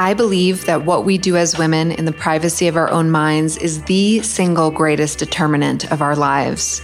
[0.00, 3.58] I believe that what we do as women in the privacy of our own minds
[3.58, 6.80] is the single greatest determinant of our lives.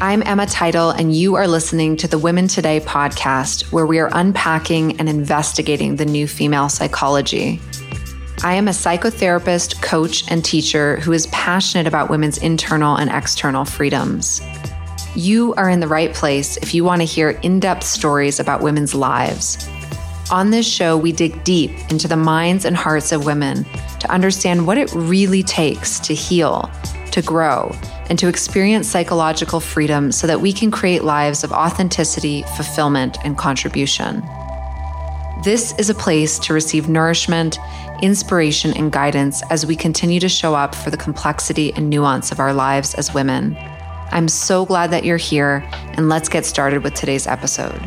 [0.00, 4.10] I'm Emma Title, and you are listening to the Women Today podcast, where we are
[4.12, 7.60] unpacking and investigating the new female psychology.
[8.44, 13.64] I am a psychotherapist, coach, and teacher who is passionate about women's internal and external
[13.64, 14.40] freedoms.
[15.16, 18.62] You are in the right place if you want to hear in depth stories about
[18.62, 19.68] women's lives.
[20.30, 23.64] On this show, we dig deep into the minds and hearts of women
[24.00, 26.70] to understand what it really takes to heal,
[27.12, 27.76] to grow,
[28.08, 33.36] and to experience psychological freedom so that we can create lives of authenticity, fulfillment, and
[33.36, 34.22] contribution.
[35.44, 37.58] This is a place to receive nourishment,
[38.00, 42.40] inspiration, and guidance as we continue to show up for the complexity and nuance of
[42.40, 43.56] our lives as women.
[44.10, 47.78] I'm so glad that you're here, and let's get started with today's episode.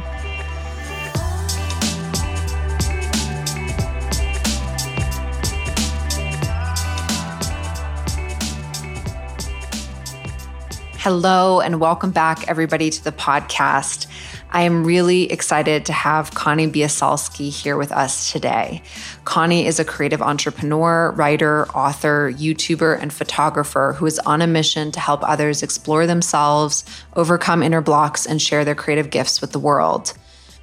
[11.10, 14.08] Hello, and welcome back, everybody, to the podcast.
[14.52, 18.82] I am really excited to have Conni Biesalski here with us today.
[19.24, 24.92] Conni is a creative entrepreneur, writer, author, YouTuber, and photographer who is on a mission
[24.92, 26.84] to help others explore themselves,
[27.16, 30.12] overcome inner blocks, and share their creative gifts with the world.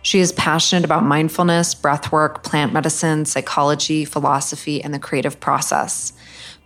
[0.03, 6.13] She is passionate about mindfulness, breathwork, plant medicine, psychology, philosophy, and the creative process.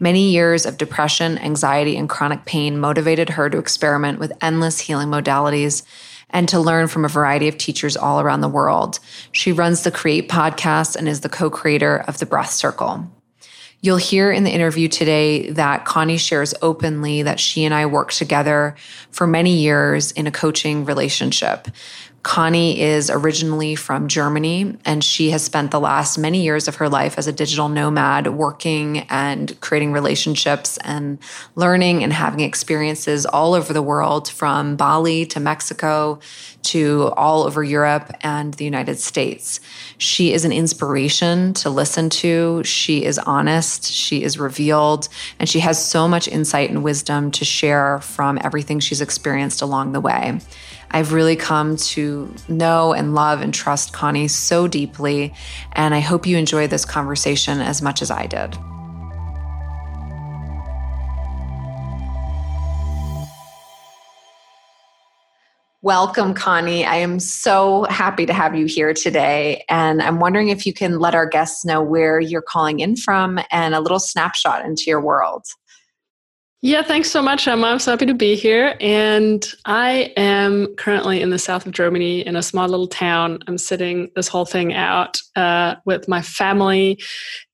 [0.01, 5.09] Many years of depression, anxiety, and chronic pain motivated her to experiment with endless healing
[5.09, 5.83] modalities
[6.31, 9.01] and to learn from a variety of teachers all around the world.
[9.33, 13.11] She runs the Create podcast and is the co creator of the Breath Circle.
[13.81, 18.17] You'll hear in the interview today that Conni shares openly that she and I worked
[18.17, 18.75] together
[19.11, 21.69] for many years in a coaching relationship.
[22.23, 26.89] Conni is originally from Germany, and she has spent the last many years of her
[26.89, 31.19] life as a digital nomad, working and creating relationships and
[31.55, 36.19] learning and having experiences all over the world from Bali to Mexico
[36.65, 39.61] to all over Europe and the United States.
[39.97, 42.63] She is an inspiration to listen to.
[42.65, 47.45] She is honest, she is revealed, and she has so much insight and wisdom to
[47.45, 50.41] share from everything she's experienced along the way.
[50.91, 55.35] I've really come to know and love and trust Conni so deeply.
[55.73, 58.57] And I hope you enjoy this conversation as much as I did.
[65.81, 66.85] Welcome, Conni.
[66.85, 69.65] I am so happy to have you here today.
[69.69, 73.39] And I'm wondering if you can let our guests know where you're calling in from
[73.51, 75.45] and a little snapshot into your world.
[76.61, 77.69] Yeah, thanks so much, Emma.
[77.69, 78.75] I'm so happy to be here.
[78.81, 83.39] And I am currently in the south of Germany in a small little town.
[83.47, 87.01] I'm sitting this whole thing out uh, with my family,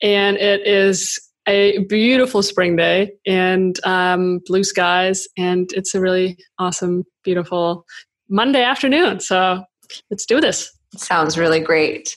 [0.01, 6.39] and it is a beautiful spring day and um, blue skies, and it's a really
[6.59, 7.85] awesome, beautiful
[8.31, 9.21] Monday afternoon.
[9.21, 9.63] So
[10.11, 10.75] let's do this.
[10.97, 12.17] Sounds really great.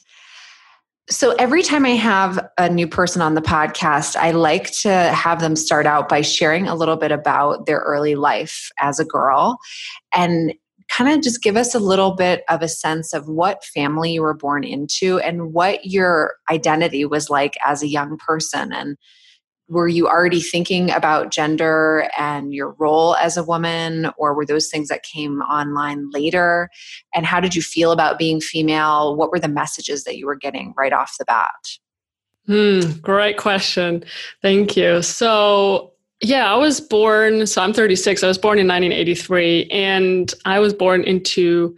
[1.10, 5.40] So every time I have a new person on the podcast, I like to have
[5.40, 9.58] them start out by sharing a little bit about their early life as a girl
[10.14, 10.54] and
[10.90, 14.22] kind of just give us a little bit of a sense of what family you
[14.22, 18.98] were born into and what your identity was like as a young person and
[19.70, 24.70] were you already thinking about gender and your role as a woman or were those
[24.70, 26.70] things that came online later?
[27.14, 29.16] And how did you feel about being female?
[29.16, 31.54] What were the messages that you were getting right off the bat?
[32.46, 34.06] Hmm, great question.
[34.42, 35.02] Thank you.
[35.02, 40.60] So yeah i was born so i'm 36 i was born in 1983 and i
[40.60, 41.76] was born into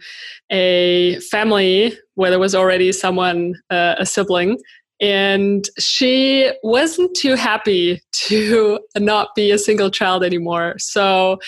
[0.50, 4.58] a family where there was already someone uh, a sibling
[5.00, 10.74] and she wasn't too happy to not be a single child anymore.
[10.78, 11.38] So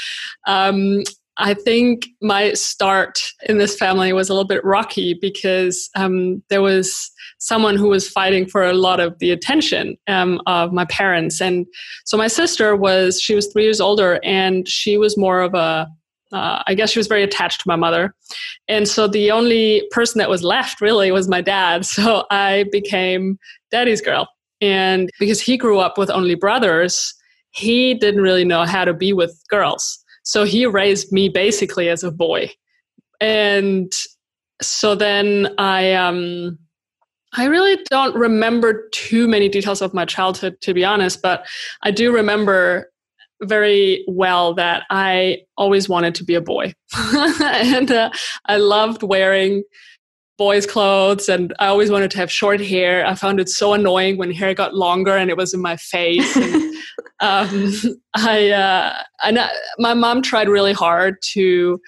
[0.46, 1.02] um,
[1.36, 6.62] I think my start in this family was a little bit rocky because um, there
[6.62, 11.40] was someone who was fighting for a lot of the attention um, of my parents.
[11.40, 11.66] And
[12.04, 15.88] so my sister was, she was three years older and she was more of a
[16.32, 18.14] uh, I guess she was very attached to my mother.
[18.68, 21.86] And so the only person that was left really was my dad.
[21.92, 23.38] So I became
[23.70, 24.26] daddy's girl.
[24.60, 27.14] And because he grew up with only brothers,
[27.50, 30.02] he didn't really know how to be with girls.
[30.24, 32.50] So he raised me basically as a boy.
[33.20, 33.92] And
[34.62, 36.58] so then I um
[37.34, 41.46] I really don't remember too many details of my childhood to be honest, but
[41.82, 42.91] I do remember
[43.42, 46.74] very well that I always wanted to be a boy.
[46.96, 48.10] and uh,
[48.46, 49.62] I loved wearing
[50.38, 53.06] boys' clothes, and I always wanted to have short hair.
[53.06, 56.36] I found it so annoying when hair got longer and it was in my face.
[56.36, 56.74] And,
[57.20, 57.74] um,
[58.14, 61.80] I, uh, and I, my mom tried really hard to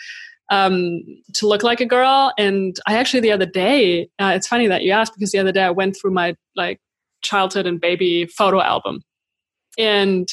[0.50, 1.00] um,
[1.34, 2.32] to look like a girl.
[2.38, 5.52] And I actually the other day, uh, it's funny that you asked because the other
[5.52, 6.80] day I went through my like
[7.22, 9.00] childhood and baby photo album.
[9.78, 10.28] And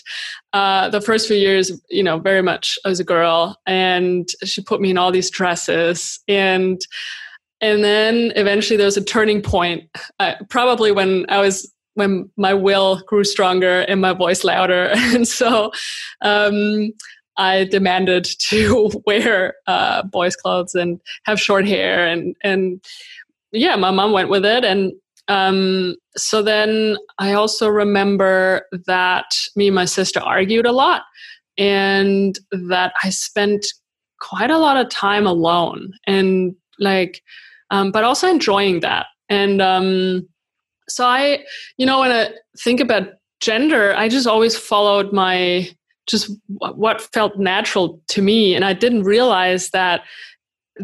[0.54, 4.82] uh, the first few years, you know, very much as a girl, and she put
[4.82, 6.82] me in all these dresses, and
[7.62, 9.84] and then eventually there was a turning point,
[10.20, 15.28] uh, probably when I was when my will grew stronger and my voice louder, and
[15.28, 15.72] so
[16.22, 16.92] um,
[17.38, 22.84] I demanded to wear uh, boys' clothes and have short hair, and and
[23.52, 24.94] yeah, my mom went with it, and
[25.32, 29.26] um, so then I also remember that
[29.56, 31.04] me and my sister argued a lot,
[31.58, 33.66] and that I spent
[34.20, 37.22] quite a lot of time alone, and like,
[37.70, 40.28] um, but also enjoying that, and um,
[40.90, 41.46] so I,
[41.78, 43.08] you know, when I think about
[43.40, 45.70] gender, I just always followed my
[46.08, 48.56] just what felt natural to me.
[48.56, 50.02] And i didn't realize that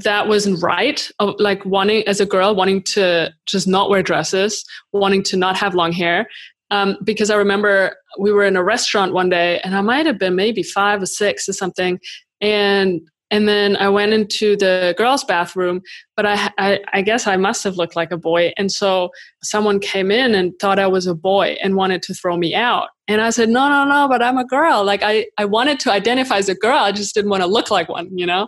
[0.04, 5.24] that wasn't right like wanting as a girl wanting to just not wear dresses wanting
[5.24, 6.28] to not have long hair
[6.72, 10.20] um, because i remember we were in a restaurant one day and i might have
[10.20, 12.00] been maybe five or six or something
[12.42, 15.82] and and then I went into the girls' bathroom,
[16.16, 18.54] but I, I, I, guess I must have looked like a boy.
[18.56, 19.10] And so
[19.44, 22.88] someone came in and thought I was a boy and wanted to throw me out.
[23.10, 24.84] And I said, no, no, no, but I'm a girl.
[24.84, 26.78] Like I, I wanted to identify as a girl.
[26.78, 28.48] I just didn't want to look like one, you know?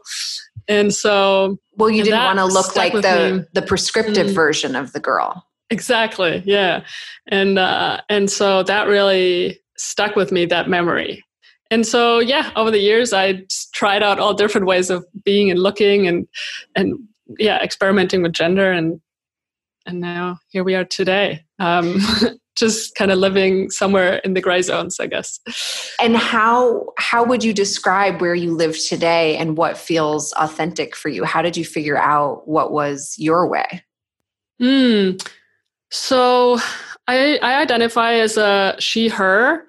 [0.69, 1.57] And so.
[1.75, 4.35] Well, you didn't want to look like the, the prescriptive mm.
[4.35, 5.45] version of the girl.
[5.69, 6.41] Exactly.
[6.45, 6.85] Yeah.
[7.27, 11.25] And, uh, and so that really stuck with me, that memory
[11.71, 13.41] and so yeah over the years i
[13.73, 16.27] tried out all different ways of being and looking and
[16.75, 16.97] and
[17.37, 18.99] yeah experimenting with gender and
[19.85, 21.97] and now here we are today um,
[22.59, 25.39] just kind of living somewhere in the gray zones i guess
[26.01, 31.09] and how how would you describe where you live today and what feels authentic for
[31.09, 33.83] you how did you figure out what was your way
[34.59, 35.11] Hmm.
[35.89, 36.59] so
[37.07, 39.65] i i identify as a she her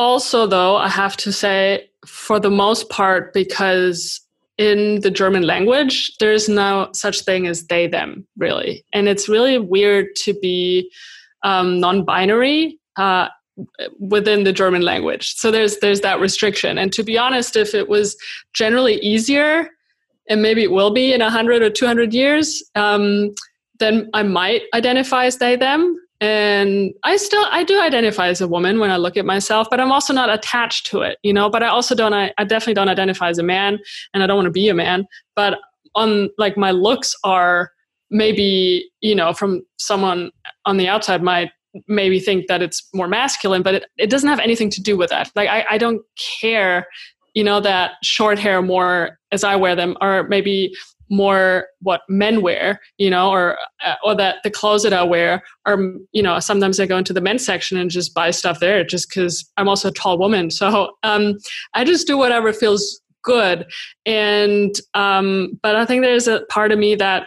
[0.00, 4.20] also, though, I have to say, for the most part, because
[4.56, 8.82] in the German language, there's no such thing as they, them, really.
[8.94, 10.90] And it's really weird to be
[11.42, 12.78] um, non binary.
[12.96, 13.28] Uh,
[13.98, 15.34] within the German language.
[15.34, 16.78] So there's there's that restriction.
[16.78, 18.16] And to be honest, if it was
[18.54, 19.68] generally easier,
[20.30, 23.34] and maybe it will be in 100 or 200 years, um,
[23.80, 28.48] then I might identify as they them and i still i do identify as a
[28.48, 31.48] woman when i look at myself but i'm also not attached to it you know
[31.48, 33.78] but i also don't i, I definitely don't identify as a man
[34.12, 35.58] and i don't want to be a man but
[35.94, 37.72] on like my looks are
[38.10, 40.30] maybe you know from someone
[40.66, 41.50] on the outside might
[41.86, 45.10] maybe think that it's more masculine but it, it doesn't have anything to do with
[45.10, 46.02] that like I, I don't
[46.40, 46.86] care
[47.34, 50.72] you know that short hair more as i wear them or maybe
[51.10, 55.42] more what men wear, you know, or uh, or that the clothes that I wear
[55.66, 55.78] are,
[56.12, 59.08] you know, sometimes I go into the men's section and just buy stuff there just
[59.08, 60.50] because I'm also a tall woman.
[60.50, 61.36] So um,
[61.74, 63.66] I just do whatever feels good,
[64.06, 67.26] and um, but I think there's a part of me that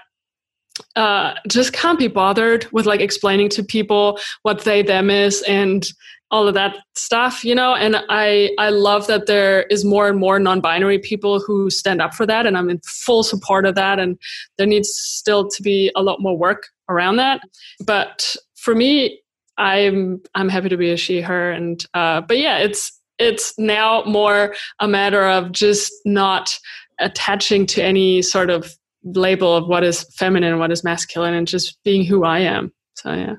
[0.95, 5.87] uh, just can't be bothered with like explaining to people what they them is and
[6.31, 7.75] all of that stuff you know?
[7.75, 12.13] And i i love that there is more and more non-binary people who stand up
[12.13, 14.17] for that and i'm in full support of that and
[14.57, 17.41] there needs still to be a lot more work around that.
[17.85, 19.19] But for me
[19.57, 24.03] i'm i'm happy to be a she her and uh but yeah it's it's now
[24.05, 26.57] more a matter of just not
[26.99, 31.81] attaching to any sort of label of what is feminine what is masculine and just
[31.83, 33.35] being who i am so yeah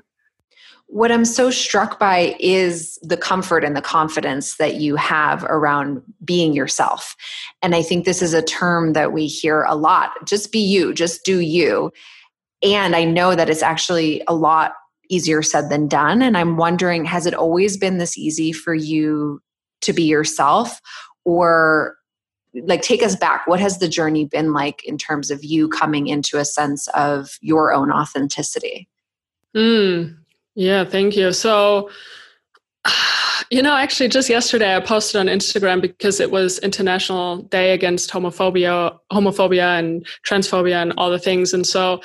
[0.87, 6.01] what I'm so struck by is the comfort and the confidence that you have around
[6.23, 7.15] being yourself.
[7.61, 10.93] And I think this is a term that we hear a lot just be you,
[10.93, 11.91] just do you.
[12.61, 14.73] And I know that it's actually a lot
[15.09, 16.21] easier said than done.
[16.21, 19.41] And I'm wondering has it always been this easy for you
[19.81, 20.79] to be yourself?
[21.25, 21.95] Or
[22.63, 26.07] like take us back what has the journey been like in terms of you coming
[26.07, 28.87] into a sense of your own authenticity
[29.55, 30.15] mm,
[30.55, 31.33] yeah, thank you.
[31.33, 31.89] So,
[33.51, 38.09] you know, actually, just yesterday I posted on Instagram because it was International Day Against
[38.09, 41.53] Homophobia, homophobia and transphobia and all the things.
[41.53, 42.01] And so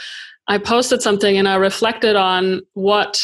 [0.49, 3.23] I posted something and I reflected on what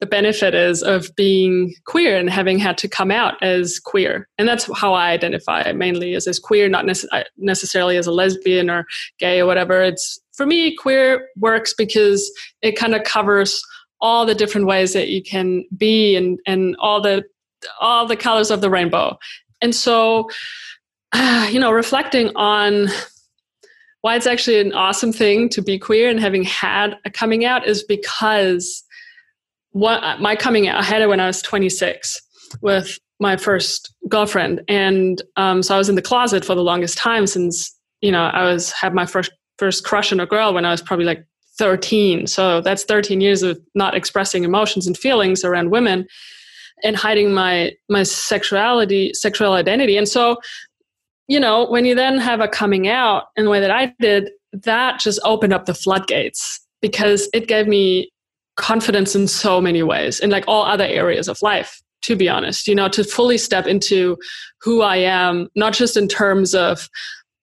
[0.00, 4.28] the benefit is of being queer and having had to come out as queer.
[4.38, 8.68] And that's how I identify mainly as as queer, not nece- necessarily as a lesbian
[8.68, 8.86] or
[9.18, 9.82] gay or whatever.
[9.82, 13.62] It's for me, queer works because it kind of covers
[14.00, 17.24] all the different ways that you can be and and all the
[17.80, 19.16] all the colors of the rainbow.
[19.62, 20.28] And so,
[21.12, 22.88] uh, you know, reflecting on
[24.02, 27.66] why it's actually an awesome thing to be queer and having had a coming out
[27.66, 28.83] is because
[29.74, 32.20] what my coming out I had it when I was 26
[32.62, 36.96] with my first girlfriend, and um, so I was in the closet for the longest
[36.96, 40.64] time since you know I was had my first first crush on a girl when
[40.64, 41.26] I was probably like
[41.58, 42.26] 13.
[42.26, 46.06] So that's 13 years of not expressing emotions and feelings around women
[46.82, 49.96] and hiding my my sexuality, sexual identity.
[49.96, 50.38] And so,
[51.28, 54.30] you know, when you then have a coming out in the way that I did,
[54.52, 58.10] that just opened up the floodgates because it gave me
[58.56, 62.68] confidence in so many ways in like all other areas of life to be honest
[62.68, 64.16] you know to fully step into
[64.60, 66.88] who i am not just in terms of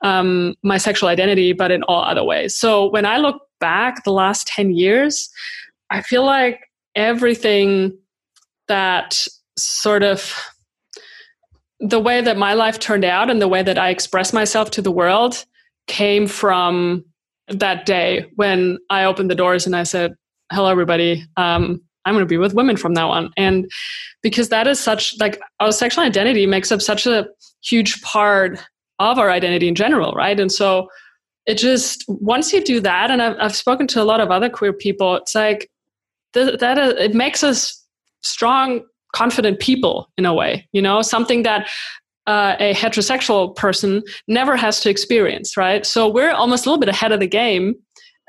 [0.03, 2.55] um, my sexual identity but in all other ways.
[2.55, 5.29] So when i look back the last 10 years
[5.91, 6.59] i feel like
[6.95, 7.97] everything
[8.67, 9.27] that
[9.57, 10.33] sort of
[11.79, 14.81] the way that my life turned out and the way that i express myself to
[14.81, 15.45] the world
[15.87, 17.05] came from
[17.47, 20.15] that day when i opened the doors and i said
[20.51, 21.25] hello everybody.
[21.37, 23.31] Um, i'm going to be with women from now on.
[23.37, 23.71] And
[24.21, 27.27] because that is such like our sexual identity makes up such a
[27.63, 28.59] huge part
[28.99, 30.39] of our identity in general right?
[30.39, 30.87] And so
[31.45, 34.47] it just once you do that and i've, I've spoken to a lot of other
[34.47, 35.71] queer people it's like
[36.33, 37.83] th- that uh, it makes us
[38.21, 38.81] strong
[39.15, 41.01] confident people in a way you know?
[41.01, 41.69] Something that
[42.27, 45.85] uh, a heterosexual person never has to experience right?
[45.85, 47.75] So we're almost a little bit ahead of the game.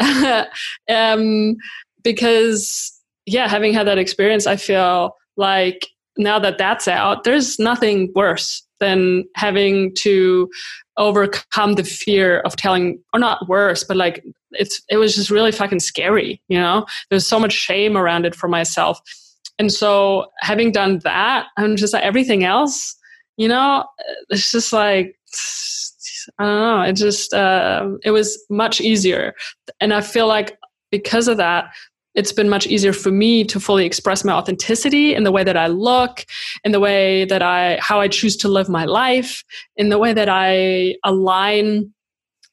[0.88, 1.56] Um,
[2.02, 2.92] because
[3.26, 8.62] yeah having had that experience i feel like now that that's out there's nothing worse
[8.80, 10.50] than having to
[10.98, 15.52] overcome the fear of telling or not worse but like it's it was just really
[15.52, 16.84] fucking scary you know?
[17.08, 19.00] There's so much shame around it for myself.
[19.58, 22.96] And so having done that i'm just like everything else
[23.36, 23.84] you know
[24.28, 25.16] it's just like
[26.38, 29.34] i don't know it just uh, it was much easier.
[29.80, 30.58] And i feel like
[30.90, 31.72] because of that
[32.14, 35.56] it's been much easier for me to fully express my authenticity in the way that
[35.56, 36.24] I look,
[36.64, 39.44] in the way that I, how I choose to live my life,
[39.76, 41.92] in the way that I align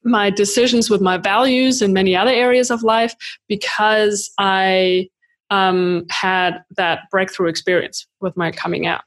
[0.04, 3.14] my decisions with my values in many other areas of life
[3.48, 5.10] because I
[5.50, 9.02] um, had that breakthrough experience with my coming out.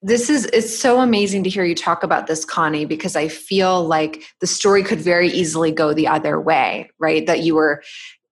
[0.00, 3.84] This is it's so amazing to hear you talk about this, Conni, because I feel
[3.84, 7.26] like the story could very easily go the other way, right?
[7.26, 7.82] That you were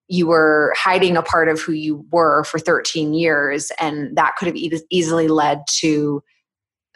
[0.09, 4.47] you were hiding a part of who you were for 13 years and that could
[4.47, 6.23] have e- easily led to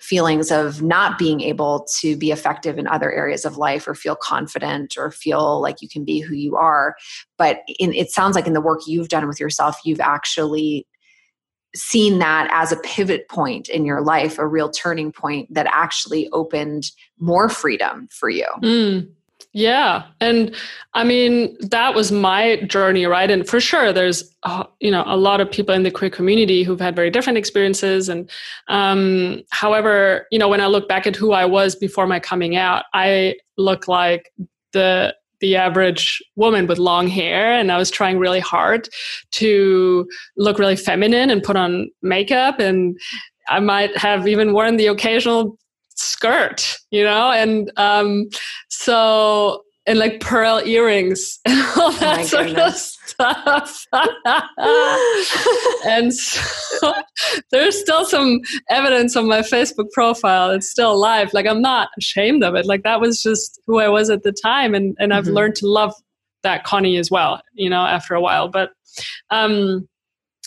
[0.00, 4.16] feelings of not being able to be effective in other areas of life or feel
[4.16, 6.96] confident or feel like you can be who you are
[7.36, 10.86] but in, it sounds like in the work you've done with yourself you've actually
[11.74, 16.28] seen that as a pivot point in your life a real turning point that actually
[16.30, 19.06] opened more freedom for you mm.
[19.52, 20.04] Yeah.
[20.20, 20.54] And
[20.94, 23.28] I mean, that was my journey, right?
[23.30, 26.62] And for sure, there's, uh, you know, a lot of people in the queer community
[26.62, 28.08] who've had very different experiences.
[28.08, 28.30] And
[28.68, 32.54] um, however, you know, when I look back at who I was before my coming
[32.54, 34.32] out, I look like
[34.72, 38.88] the the average woman with long hair and i was trying really hard
[39.30, 42.98] to look really feminine and put on makeup and
[43.48, 45.56] i might have even worn the occasional
[46.10, 48.28] skirt, you know, and um,
[48.68, 52.98] so and like pearl earrings and all oh that oh sort goodness.
[53.18, 53.86] of stuff.
[55.86, 56.92] and so
[57.50, 60.50] there's still some evidence on my Facebook profile.
[60.50, 61.32] It's still alive.
[61.32, 62.66] Like I'm not ashamed of it.
[62.66, 65.34] Like that was just who I was at the time, and and I've mm-hmm.
[65.34, 65.94] learned to love
[66.42, 67.40] that Conni as well.
[67.54, 68.70] You know, after a while, but.
[69.30, 69.86] um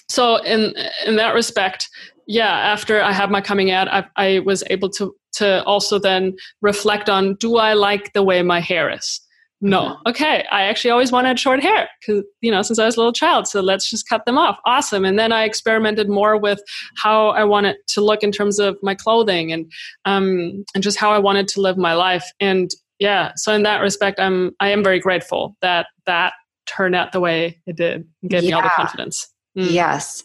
[0.10, 0.74] so in
[1.08, 1.88] in that respect
[2.27, 6.35] yeah after i had my coming out I, I was able to to also then
[6.61, 9.19] reflect on do I like the way my hair is?
[9.63, 9.81] No.
[9.81, 10.09] Mm-hmm.
[10.09, 10.45] Okay.
[10.51, 13.47] I actually always wanted short hair because, you know, since I was a little child.
[13.47, 14.59] So let's just cut them off.
[14.65, 15.05] Awesome.
[15.05, 16.61] And then I experimented more with
[16.97, 19.71] how I wanted to look in terms of my clothing and,
[20.03, 22.29] um, and just how I wanted to live my life.
[22.41, 26.33] And yeah, so in that respect, I'm, I am very grateful that that
[26.65, 28.49] turned out the way it did and gave yeah.
[28.49, 29.27] me all the confidence.
[29.57, 29.71] Mm.
[29.71, 30.23] Yes.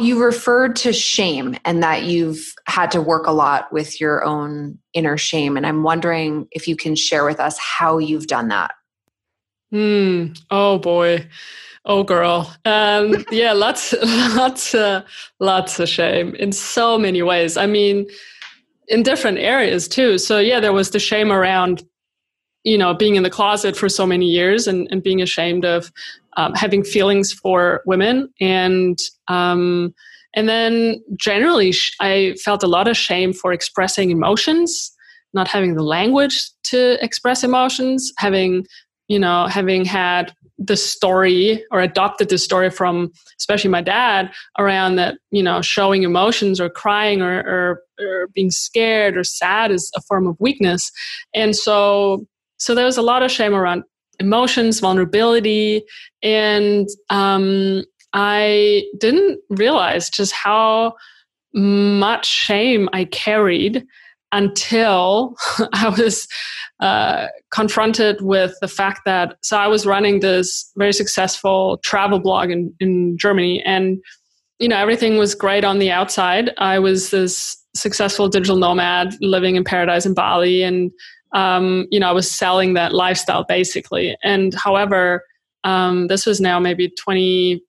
[0.00, 4.78] You referred to shame and that you've had to work a lot with your own
[4.94, 5.56] inner shame.
[5.56, 8.72] And I'm wondering if you can share with us how you've done that.
[9.70, 10.32] Hmm.
[10.50, 11.28] Oh boy.
[11.84, 12.54] Oh, girl.
[12.64, 15.02] Um, yeah, lots, lots, uh,
[15.38, 17.56] lots of shame in so many ways.
[17.56, 18.06] I mean,
[18.88, 20.18] in different areas too.
[20.18, 21.82] So yeah, there was the shame around,
[22.64, 25.90] you know, being in the closet for so many years and, and being ashamed of
[26.36, 28.28] um, having feelings for women.
[28.40, 28.98] And
[29.28, 29.94] um,
[30.34, 34.92] and then generally i felt a lot of shame for expressing emotions
[35.34, 38.64] not having the language to express emotions having
[39.08, 44.96] you know having had the story or adopted the story from especially my dad around
[44.96, 49.90] that you know showing emotions or crying or, or, or being scared or sad is
[49.96, 50.92] a form of weakness.
[51.34, 52.26] And so
[52.60, 53.82] so there was a lot of shame around
[54.18, 55.82] emotions vulnerability
[56.22, 60.94] and um, i didn't realize just how
[61.54, 63.84] much shame i carried
[64.32, 65.36] until
[65.72, 66.28] I was
[66.80, 72.50] uh, confronted with the fact that so I was running this very successful travel blog
[72.50, 73.98] in, in Germany, and
[74.58, 76.50] you know everything was great on the outside.
[76.58, 80.90] I was this successful digital nomad living in paradise in Bali, and
[81.32, 84.16] um, you know I was selling that lifestyle basically.
[84.22, 85.24] And however,
[85.64, 87.62] um, this was now maybe 20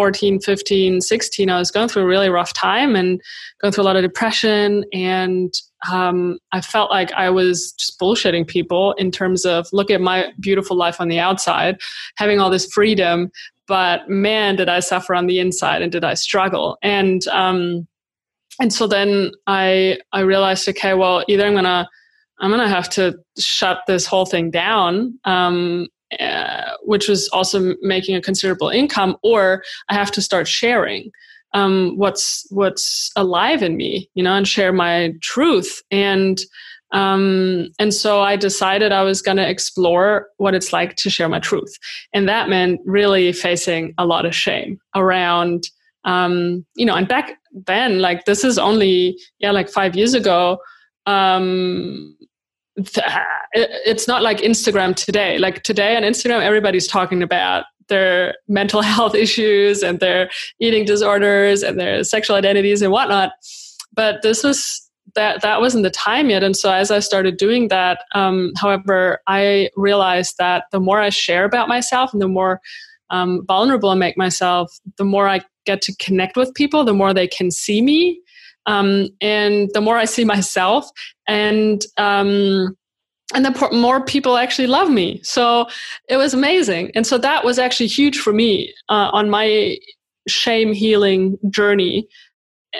[0.00, 3.20] 14, 15, 16, I was going through a really rough time and
[3.60, 4.84] going through a lot of depression.
[4.92, 5.52] And
[5.90, 10.32] um, I felt like I was just bullshitting people in terms of look at my
[10.40, 11.78] beautiful life on the outside,
[12.16, 13.30] having all this freedom.
[13.66, 16.78] But man, did I suffer on the inside and did I struggle.
[16.82, 17.86] And, um,
[18.60, 21.88] and so then I, I realized, okay, well, either I'm going to,
[22.40, 25.86] I'm going to have to shut this whole thing down um,
[26.18, 31.12] uh, which was also making a considerable income, or I have to start sharing
[31.54, 35.82] um, what's what's alive in me, you know, and share my truth.
[35.92, 36.40] And
[36.92, 41.28] um, and so I decided I was going to explore what it's like to share
[41.28, 41.78] my truth,
[42.12, 45.68] and that meant really facing a lot of shame around,
[46.04, 50.58] um, you know, and back then, like this is only yeah, like five years ago.
[51.06, 52.16] Um,
[53.54, 55.38] it's not like Instagram today.
[55.38, 61.62] Like today on Instagram, everybody's talking about their mental health issues and their eating disorders
[61.62, 63.32] and their sexual identities and whatnot.
[63.92, 66.44] But this was that that wasn't the time yet.
[66.44, 71.10] And so as I started doing that, um, however, I realized that the more I
[71.10, 72.60] share about myself and the more
[73.10, 77.12] um, vulnerable I make myself, the more I get to connect with people, the more
[77.12, 78.20] they can see me
[78.70, 80.88] um, and the more I see myself,
[81.26, 82.76] and um,
[83.34, 85.20] and the more people actually love me.
[85.22, 85.66] So
[86.08, 89.76] it was amazing, and so that was actually huge for me uh, on my
[90.28, 92.06] shame healing journey.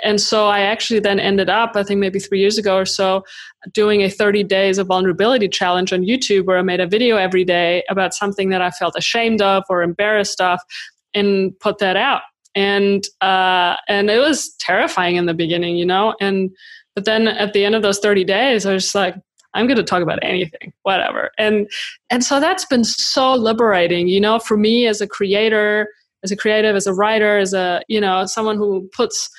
[0.05, 3.25] And so I actually then ended up, I think maybe three years ago or so,
[3.73, 7.43] doing a 30 days of vulnerability challenge on YouTube where I made a video every
[7.43, 10.61] day about something that I felt ashamed of or embarrassed of
[11.13, 12.21] and put that out
[12.55, 16.15] and uh, and it was terrifying in the beginning, you know.
[16.19, 16.51] And
[16.95, 19.15] but then at the end of those thirty days, I was just like,
[19.53, 21.31] I'm going to talk about anything, whatever.
[21.37, 21.69] And
[22.09, 25.87] and so that's been so liberating, you know, for me as a creator,
[26.23, 29.29] as a creative, as a writer, as a you know someone who puts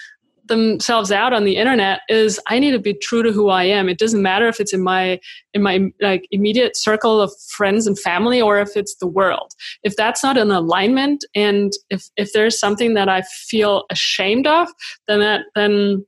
[0.52, 3.88] themselves out on the internet is I need to be true to who I am.
[3.88, 5.18] It doesn't matter if it's in my
[5.54, 9.52] in my like immediate circle of friends and family or if it's the world.
[9.82, 14.68] If that's not an alignment and if if there's something that I feel ashamed of,
[15.08, 16.04] then that then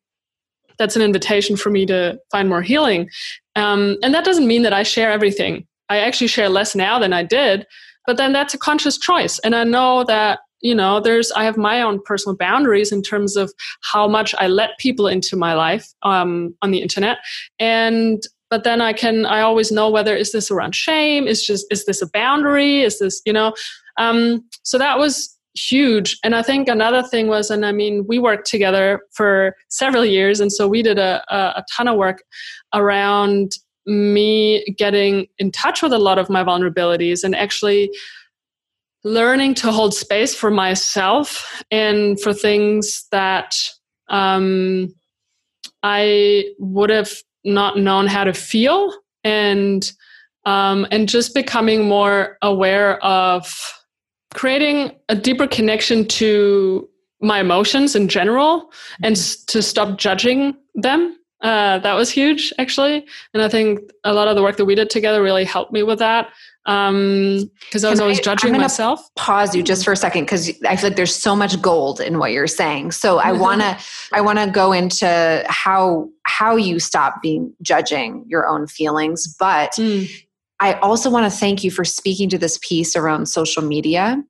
[0.79, 3.09] that's an invitation for me to find more healing.
[3.57, 5.67] Um, and that doesn't mean that I share everything.
[5.89, 7.67] I actually share less now than I did,
[8.07, 9.39] but then that's a conscious choice.
[9.41, 13.37] And I know that you know there's i have my own personal boundaries in terms
[13.37, 17.19] of how much i let people into my life um, on the internet.
[17.61, 21.29] And but then i can i always know whether is this around shame?
[21.29, 22.81] Is just is this a boundary?
[22.81, 23.55] Is this you know?
[23.99, 26.19] Um, so that was huge.
[26.25, 30.41] And i think another thing was and i mean we worked together for several years
[30.41, 32.25] and so we did a, a, a ton of work
[32.73, 33.53] around
[33.87, 37.91] me getting in touch with a lot of my vulnerabilities and actually
[39.05, 43.55] learning to hold space for myself and for things that
[44.09, 44.93] um,
[45.83, 47.13] I would have
[47.45, 49.91] not known how to feel and
[50.47, 53.55] um, and just becoming more aware of
[54.35, 56.89] creating a deeper connection to
[57.21, 58.71] my emotions in general
[59.03, 59.45] and mm-hmm.
[59.47, 63.05] to stop judging them uh, that was huge actually.
[63.33, 65.83] And i think a lot of the work that we did together really helped me
[65.83, 66.29] with that
[66.67, 69.01] um because i was always I, judging myself.
[69.17, 72.19] pause you just for a second because i feel like there's so much gold in
[72.19, 72.93] what you're saying.
[72.93, 73.79] So i want to
[74.13, 79.73] i want to go into how how you stop being judging your own feelings but
[79.73, 80.11] mm.
[80.61, 84.23] i also want to thank you for speaking to this piece around social media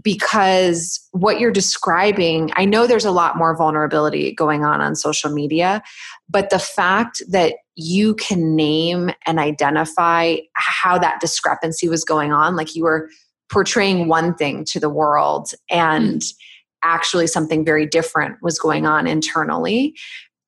[0.00, 5.30] because what you're describing, I know there's a lot more vulnerability going on on social
[5.30, 5.82] media,
[6.28, 12.56] but the fact that you can name and identify how that discrepancy was going on,
[12.56, 13.08] like you were
[13.50, 16.34] portraying one thing to the world and mm.
[16.82, 19.94] actually something very different was going on internally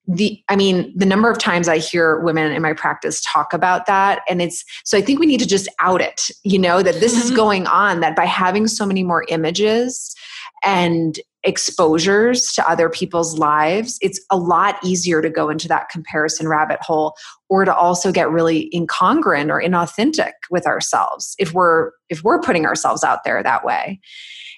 [0.06, 3.86] the i mean the number of times i hear women in my practice talk about
[3.86, 7.00] that and it's so i think we need to just out it you know that
[7.00, 7.22] this mm-hmm.
[7.22, 10.14] is going on that by having so many more images
[10.62, 16.48] and exposures to other people's lives it's a lot easier to go into that comparison
[16.48, 17.14] rabbit hole
[17.48, 22.66] or to also get really incongruent or inauthentic with ourselves if we're if we're putting
[22.66, 24.00] ourselves out there that way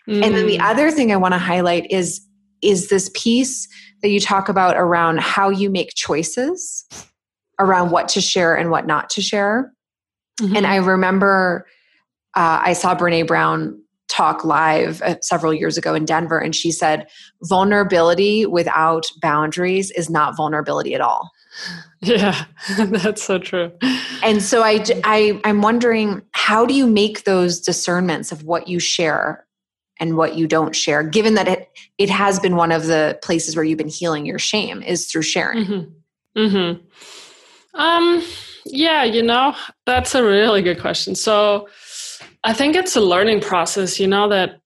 [0.08, 0.22] mm-hmm.
[0.24, 0.62] and then the mm.
[0.62, 2.20] other thing i want to highlight is
[2.62, 3.68] is this piece
[4.02, 6.86] that you talk about around how you make choices
[7.58, 9.72] around what to share and what not to share.
[10.40, 10.56] Mm-hmm.
[10.56, 11.66] And I remember
[12.34, 16.70] uh, I saw Brene Brown talk live uh, several years ago in Denver, and she
[16.70, 17.08] said,
[17.42, 21.30] Vulnerability without boundaries is not vulnerability at all.
[22.02, 22.44] Yeah,
[22.78, 23.72] that's so true.
[24.22, 28.78] And so I, I, I'm wondering, how do you make those discernments of what you
[28.78, 29.45] share
[29.98, 33.56] and what you don't share given that it it has been one of the places
[33.56, 36.40] where you've been healing your shame is through sharing mm-hmm.
[36.40, 37.80] Mm-hmm.
[37.80, 38.22] um
[38.64, 39.54] yeah you know
[39.84, 41.68] that's a really good question so
[42.44, 44.60] i think it's a learning process you know that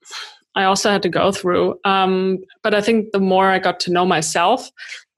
[0.55, 3.93] i also had to go through um, but i think the more i got to
[3.93, 4.71] know myself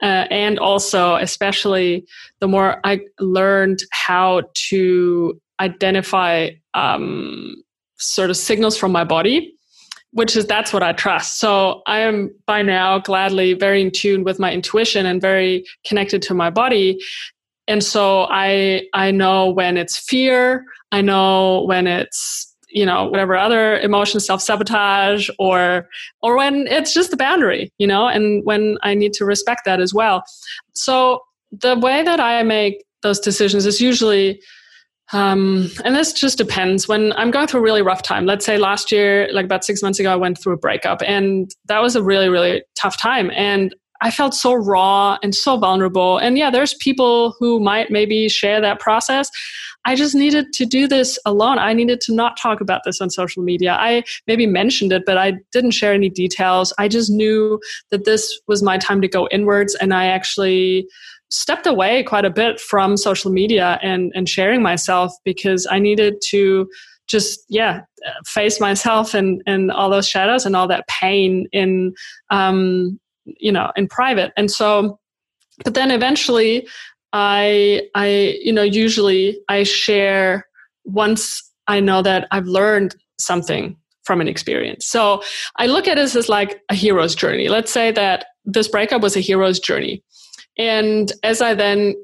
[0.03, 2.05] uh, and also especially
[2.41, 7.55] the more i learned how to identify um,
[7.99, 9.55] sort of signals from my body
[10.13, 11.39] which is that's what I trust.
[11.39, 16.23] So I am by now gladly very in tune with my intuition and very connected
[16.23, 17.01] to my body.
[17.67, 23.37] And so I I know when it's fear, I know when it's you know whatever
[23.37, 25.89] other emotion self-sabotage or
[26.23, 29.79] or when it's just a boundary you know and when i need to respect that
[29.79, 30.23] as well
[30.73, 31.21] so
[31.51, 34.41] the way that i make those decisions is usually
[35.13, 36.89] um, and this just depends.
[36.89, 39.83] When I'm going through a really rough time, let's say last year, like about six
[39.83, 43.31] months ago, I went through a breakup, and that was a really, really tough time.
[43.35, 46.19] And I felt so raw and so vulnerable.
[46.19, 49.31] And yeah, there's people who might maybe share that process.
[49.85, 51.59] I just needed to do this alone.
[51.59, 53.77] I needed to not talk about this on social media.
[53.79, 56.73] I maybe mentioned it, but I didn't share any details.
[56.79, 57.61] I just knew
[57.91, 60.87] that this was my time to go inwards, and I actually
[61.33, 66.21] stepped away quite a bit from social media and, and sharing myself because I needed
[66.29, 66.69] to
[67.09, 67.81] just yeah
[68.27, 71.93] face myself and and all those shadows and all that pain in
[72.31, 74.33] um you know in private.
[74.37, 74.99] And so
[75.65, 76.67] but then eventually
[77.13, 80.47] i i you know usually i share
[80.85, 84.87] once i know that i've learned something from an experience.
[84.87, 85.23] So
[85.57, 87.49] i look at this as like a hero's journey.
[87.49, 90.03] Let's say that this breakup was a hero's journey
[90.59, 91.95] and as I then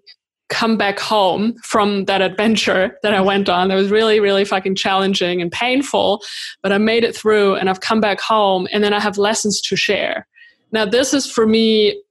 [0.49, 4.77] come back home from that adventure that I went on, that was really, really fucking
[4.77, 6.23] challenging and painful,
[6.63, 9.61] but I made it through and I've come back home and then I have lessons
[9.63, 10.27] to share.
[10.73, 12.03] Now, this is for me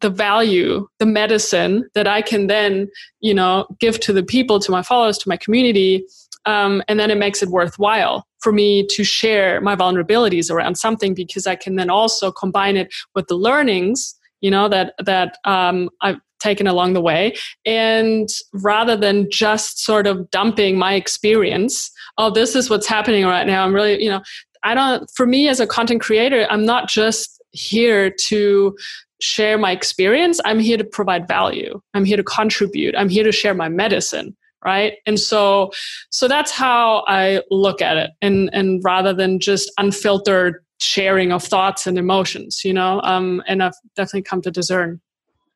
[0.00, 2.88] the value, the medicine that I can then,
[3.20, 6.04] you know, give to the people, to my followers, to my community.
[6.46, 11.14] Um, and then it makes it worthwhile for me to share my vulnerabilities around something
[11.14, 15.90] because I can then also combine it with the learnings you know that that um,
[16.00, 22.30] I've taken along the way, and rather than just sort of dumping my experience, oh,
[22.30, 23.64] this is what's happening right now.
[23.64, 24.22] I'm really, you know,
[24.62, 25.10] I don't.
[25.14, 28.76] For me as a content creator, I'm not just here to
[29.20, 30.40] share my experience.
[30.44, 31.80] I'm here to provide value.
[31.94, 32.94] I'm here to contribute.
[32.96, 35.70] I'm here to share my medicine right and so
[36.10, 41.42] so that's how i look at it and and rather than just unfiltered sharing of
[41.42, 45.00] thoughts and emotions you know um, and i've definitely come to discern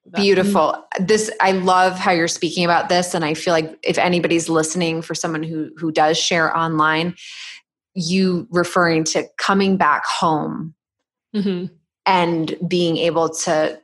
[0.07, 0.21] that.
[0.21, 4.49] beautiful this i love how you're speaking about this and i feel like if anybody's
[4.49, 7.15] listening for someone who who does share online
[7.95, 10.75] you referring to coming back home
[11.35, 11.73] mm-hmm.
[12.07, 13.81] and being able to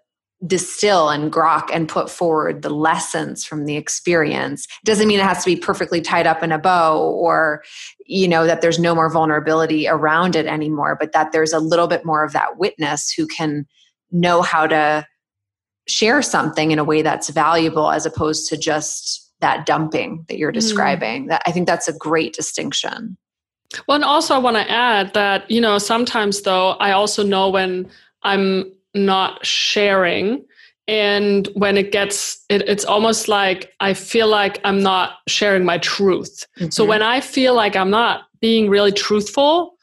[0.47, 5.45] distill and grok and put forward the lessons from the experience doesn't mean it has
[5.45, 7.63] to be perfectly tied up in a bow or
[8.07, 11.87] you know that there's no more vulnerability around it anymore but that there's a little
[11.87, 13.67] bit more of that witness who can
[14.13, 15.07] know how to
[15.87, 20.53] share something in a way that's valuable as opposed to just that dumping that you're
[20.53, 20.55] mm.
[20.55, 21.29] describing mm.
[21.29, 23.15] that i think that's a great distinction
[23.87, 27.51] well and also i want to add that you know sometimes though i also know
[27.51, 27.87] when
[28.23, 30.45] i'm not sharing
[30.89, 35.79] and when it gets it, it's almost like i feel like i'm not sharing my
[35.79, 36.71] truth mm-hmm.
[36.71, 39.77] so when i feel like i'm not being really truthful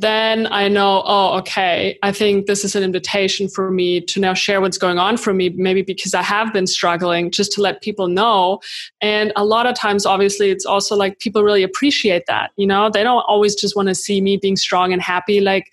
[0.00, 4.34] then I know, oh, okay, I think this is an invitation for me to now
[4.34, 7.80] share what's going on for me, maybe because I have been struggling, just to let
[7.80, 8.60] people know.
[9.00, 12.50] And a lot of times, obviously, it's also like people really appreciate that.
[12.56, 15.40] You know, they don't always just want to see me being strong and happy.
[15.40, 15.70] Like,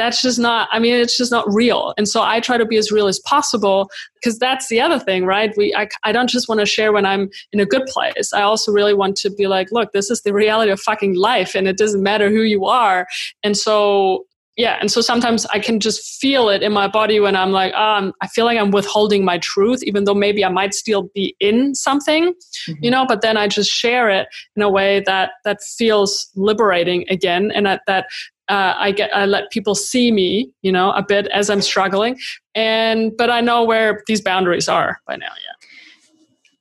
[0.00, 1.92] that's just not, I mean, it's just not real.
[1.98, 5.26] And so I try to be as real as possible because that's the other thing,
[5.26, 5.52] right?
[5.58, 8.32] We, I, I don't just want to share when I'm in a good place.
[8.32, 11.54] I also really want to be like, look, this is the reality of fucking life
[11.54, 13.06] and it doesn't matter who you are.
[13.44, 14.24] And so
[14.56, 17.72] yeah and so sometimes i can just feel it in my body when i'm like
[17.76, 21.36] oh, i feel like i'm withholding my truth even though maybe i might still be
[21.38, 22.34] in something
[22.68, 22.72] mm-hmm.
[22.82, 27.04] you know but then i just share it in a way that that feels liberating
[27.08, 28.06] again and that that
[28.50, 32.18] uh, I get I let people see me, you know, a bit as I'm struggling,
[32.54, 35.26] and but I know where these boundaries are by now.
[35.26, 35.68] Yeah,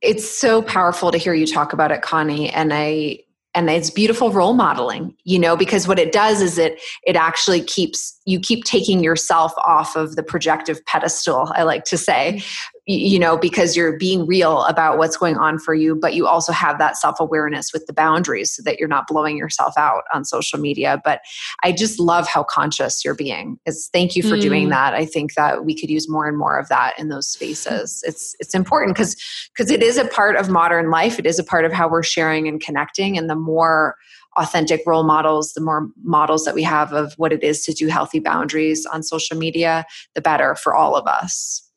[0.09, 3.19] it's so powerful to hear you talk about it, Conni, and I
[3.55, 7.61] and it's beautiful role modeling you know because what it does is it it actually
[7.61, 12.43] keeps you keep taking yourself off of the projective pedestal i like to say
[12.89, 16.51] you know because you're being real about what's going on for you but you also
[16.51, 20.59] have that self-awareness with the boundaries so that you're not blowing yourself out on social
[20.59, 20.99] media.
[21.03, 21.21] But
[21.63, 23.59] i just love how conscious you're being.
[23.65, 24.41] It's thank you for mm.
[24.41, 24.93] doing that.
[24.93, 28.03] I think that we could use more and more of that in those spaces.
[28.05, 29.15] It's it's important because
[29.55, 31.19] because it is a part of modern life.
[31.19, 33.17] It is a part of how we're sharing and connecting.
[33.17, 33.95] And the more
[34.37, 37.87] authentic role models, the more models that we have of what it is to do
[37.87, 41.68] healthy boundaries on social media, the better for all of us.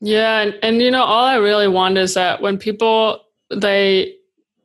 [0.00, 4.14] Yeah, and, and you know, all I really want is that when people they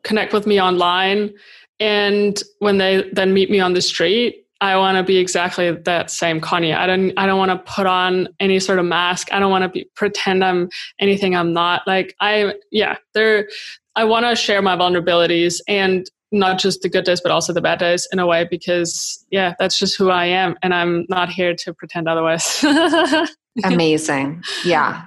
[0.04, 1.34] connect with me online
[1.80, 6.12] and when they then meet me on the street, I want to be exactly that
[6.12, 6.76] same Conni.
[6.76, 9.34] I don't I don't want to put on any sort of mask.
[9.34, 11.82] I don't want to be pretend I'm anything I'm not.
[11.88, 13.48] Like I yeah, there
[13.96, 17.62] I want to share my vulnerabilities and not just the good days but also the
[17.62, 21.30] bad days in a way because yeah, that's just who I am and I'm not
[21.30, 22.64] here to pretend otherwise.
[23.64, 24.44] Amazing.
[24.64, 25.06] Yeah.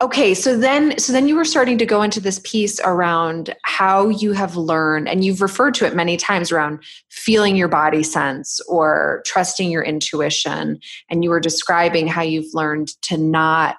[0.00, 4.08] Okay, so then so then you were starting to go into this piece around how
[4.08, 8.60] you have learned and you've referred to it many times around feeling your body sense
[8.68, 10.78] or trusting your intuition
[11.10, 13.76] and you were describing how you've learned to not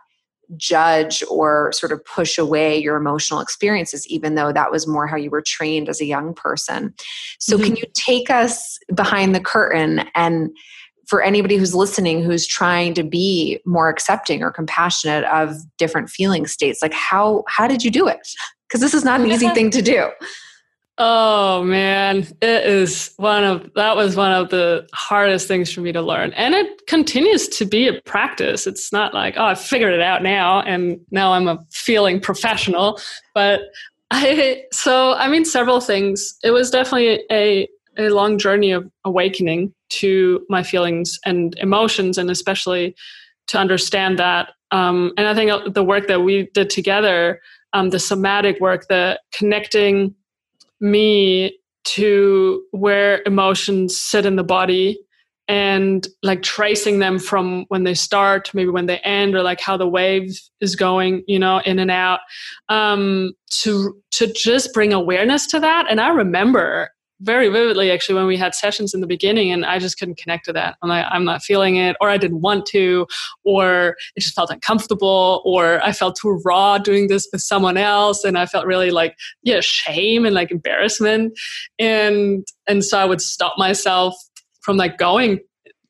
[0.58, 5.16] judge or sort of push away your emotional experiences even though that was more how
[5.16, 6.94] you were trained as a young person.
[7.40, 7.66] So mm-hmm.
[7.66, 10.50] can you take us behind the curtain and
[11.10, 16.46] for anybody who's listening who's trying to be more accepting or compassionate of different feeling
[16.46, 18.28] states like how how did you do it?
[18.68, 20.10] Because this is not an easy thing to do.
[21.00, 22.28] Oh man.
[22.42, 26.32] It is one of that was one of the hardest things for me to learn.
[26.34, 28.68] And it continues to be a practice.
[28.68, 33.02] It's not like oh i figured it out now and now i'm a feeling professional.
[33.34, 33.62] But
[34.12, 36.38] i so i mean several things.
[36.44, 37.68] It was definitely a
[37.98, 42.96] a long journey of awakening to my feelings and emotions, and especially
[43.48, 44.52] to understand that.
[44.72, 47.42] Um, and I think the work that we did together,
[47.74, 50.16] um, the somatic work, the connecting
[50.80, 55.00] me to where emotions sit in the body
[55.50, 59.76] and like tracing them from when they start maybe when they end or like how
[59.76, 62.20] the wave is going you know in and out
[62.70, 68.28] um to to just bring awareness to that and i remember very vividly actually when
[68.28, 70.78] we had sessions in the beginning and I just couldn't connect to that.
[70.82, 73.08] I'm like, I'm not feeling it, or I didn't want to,
[73.44, 78.24] or it just felt uncomfortable, or I felt too raw doing this with someone else.
[78.24, 81.38] And I felt really like, yeah, shame and like embarrassment.
[81.78, 84.16] And and so I would stop myself
[84.62, 85.40] from like going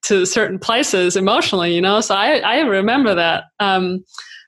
[0.04, 2.02] to certain places emotionally, you know.
[2.02, 4.04] So I, I remember that um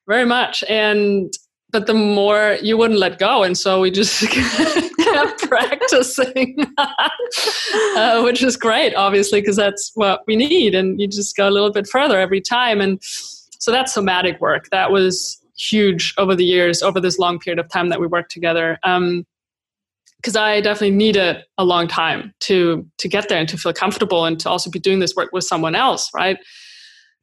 [0.07, 0.63] very much.
[0.67, 1.31] And
[1.71, 4.21] but the more you wouldn't let go and so we just
[5.39, 11.47] practicing uh, which is great obviously because that's what we need and you just go
[11.47, 16.35] a little bit further every time and so that's somatic work that was huge over
[16.35, 20.61] the years over this long period of time that we worked together because um, I
[20.61, 24.49] definitely needed a long time to to get there and to feel comfortable and to
[24.49, 26.37] also be doing this work with someone else, right?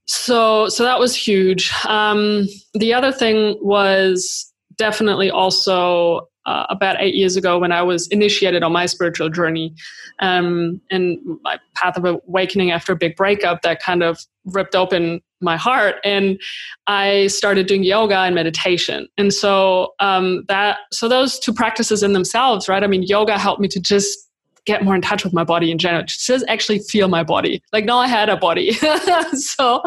[0.08, 7.14] so so that was huge um, the other thing was definitely also uh, about eight
[7.14, 9.74] years ago when i was initiated on my spiritual journey
[10.20, 15.20] um, and my path of awakening after a big breakup that kind of ripped open
[15.40, 16.40] my heart and
[16.86, 22.14] i started doing yoga and meditation and so um, that so those two practices in
[22.14, 24.18] themselves right i mean yoga helped me to just
[24.64, 26.04] get more in touch with my body in general.
[26.04, 27.62] Just actually feel my body.
[27.72, 28.72] Like now I had a body.
[29.32, 29.82] so,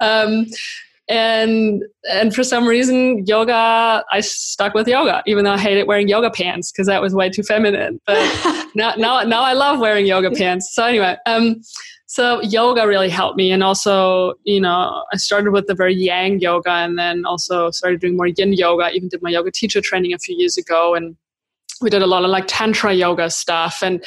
[0.00, 0.44] um,
[1.08, 6.08] and and for some reason yoga i stuck with yoga even though i hated wearing
[6.08, 8.00] yoga pants because that was way too feminine.
[8.06, 10.74] But now, now now i love wearing yoga pants.
[10.74, 11.62] So anyway um
[12.06, 13.52] so yoga really helped me.
[13.52, 18.00] And also you know i started with the very yang yoga and then also started
[18.00, 18.90] doing more yin yoga.
[18.92, 20.94] Even did my yoga teacher training a few years ago.
[20.94, 21.16] And
[21.80, 23.82] we did a lot of like tantra yoga stuff.
[23.82, 24.04] And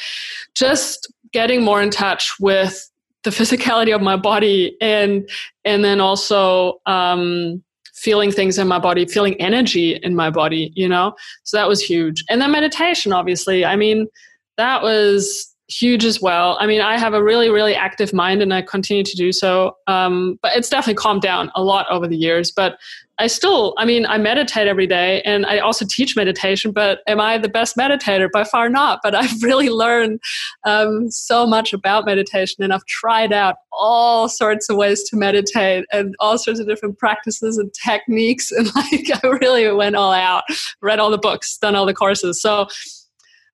[0.54, 2.90] just getting more in touch with
[3.24, 5.28] the physicality of my body and
[5.64, 7.62] and then also um,
[7.94, 11.14] feeling things in my body feeling energy in my body you know?
[11.44, 12.24] So that was huge.
[12.28, 13.64] And then meditation obviously.
[13.64, 14.08] I mean
[14.56, 16.56] that was huge as well.
[16.60, 19.76] I mean, I have a really, really active mind and I continue to do so.
[19.86, 22.50] Um, but it's definitely calmed down a lot over the years.
[22.50, 22.78] But
[23.18, 26.72] I still, I mean, I meditate every day and I also teach meditation.
[26.72, 28.28] But am I the best meditator?
[28.32, 29.00] By far not.
[29.02, 30.20] But I've really learned
[30.64, 35.84] um, so much about meditation and I've tried out all sorts of ways to meditate
[35.92, 38.50] and all sorts of different practices and techniques.
[38.62, 40.44] And like, I really went all out,
[40.82, 42.40] read all the books, done all the courses.
[42.40, 42.68] So,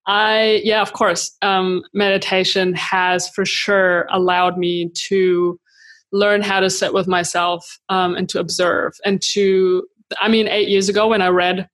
[0.08, 1.36] I, yeah, of course.
[1.42, 5.60] Um, meditation has for sure allowed me to
[6.12, 9.86] learn how to sit with myself um, and to observe and to,
[10.18, 11.68] I mean, eight years ago when I read,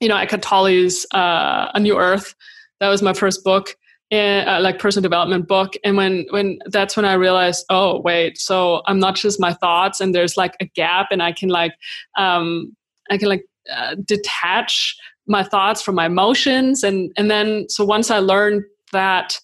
[0.00, 2.36] you know, Eckhart Tolle's uh, A New Earth,
[2.78, 3.76] that was my first book.
[4.12, 8.38] And, uh, like personal development book and when when that's when i realized oh wait
[8.38, 11.72] so i'm not just my thoughts and there's like a gap and i can like
[12.16, 12.76] um
[13.10, 14.94] i can like uh, detach
[15.26, 16.82] my thoughts from my emotions.
[16.82, 19.38] And and then so once i learned that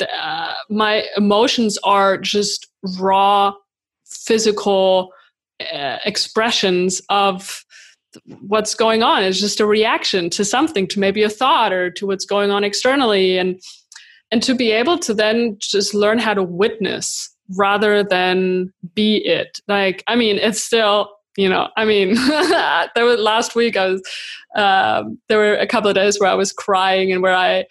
[0.00, 2.66] uh, my emotions are just
[2.98, 3.52] raw
[4.06, 5.12] physical
[5.72, 7.64] uh, expressions of
[8.40, 9.22] what's going on.
[9.22, 12.64] It's just a reaction to something to maybe a thought or to what's going on
[12.64, 13.38] externally.
[13.38, 13.60] And
[14.30, 19.60] and to be able to then just learn how to witness rather than be it.
[19.68, 22.14] Like i mean it's still you know i mean
[22.94, 24.02] there was last week i was
[24.56, 27.64] um, there were a couple of days where i was crying and where i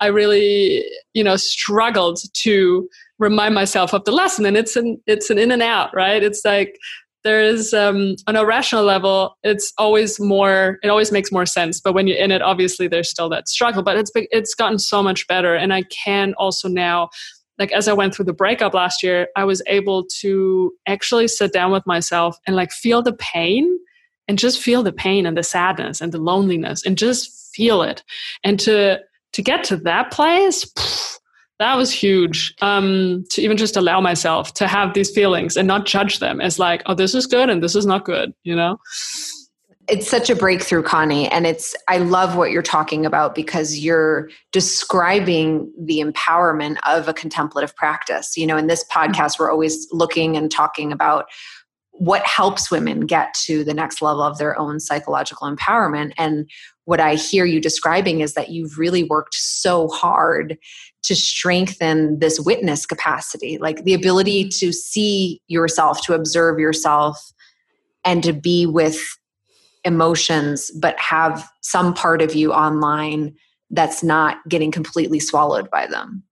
[0.00, 4.46] i really you know struggled to remind myself of the lesson.
[4.46, 6.22] And it's an it's an in and out right?
[6.22, 6.78] It's like
[7.24, 11.80] there is um, on a rational level it's always more it always makes more sense.
[11.80, 15.02] But when you're in it obviously there's still that struggle but it's it's gotten so
[15.02, 15.54] much better.
[15.54, 17.08] And i can also now
[17.58, 21.52] like as I went through the breakup last year, I was able to actually sit
[21.52, 23.78] down with myself and like feel the pain
[24.28, 28.02] and just feel the pain and the sadness and the loneliness and just feel it.
[28.44, 29.00] And to
[29.32, 30.64] to get to that place,
[31.58, 32.54] that was huge.
[32.60, 36.58] Um, to even just allow myself to have these feelings and not judge them as
[36.58, 38.78] like, oh, this is good and this is not good, you know?
[39.88, 44.28] It's such a breakthrough conni and it's i love what you're talking about because you're
[44.50, 49.12] describing the empowerment of a contemplative practice you know in this mm-hmm.
[49.12, 51.26] podcast we're always looking and talking about
[51.92, 56.50] what helps women get to the next level of their own psychological empowerment and
[56.84, 60.58] what i hear you describing is that you've really worked so hard
[61.02, 67.32] to strengthen this witness capacity like the ability to see yourself to observe yourself
[68.04, 68.98] and to be with
[69.86, 73.34] emotions but have some part of you online
[73.70, 76.22] that's not getting completely swallowed by them.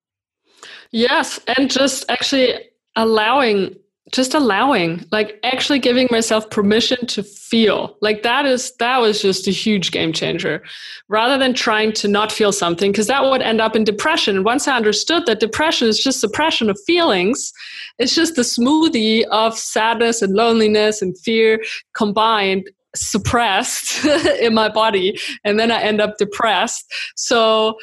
[0.91, 2.55] Yes and just actually
[2.97, 3.77] allowing
[4.13, 7.97] just allowing like actually giving myself permission to feel.
[8.03, 10.63] Like that is that was just a huge game changer.
[11.09, 14.37] Rather than trying to not feel something because that would end up in depression.
[14.37, 17.53] And once i understood that depression is just suppression of feelings
[17.99, 21.63] it's just the smoothie of sadness and loneliness and fear
[21.95, 24.05] combined suppressed
[24.41, 26.85] in my body and then i end up depressed.
[27.17, 27.79] So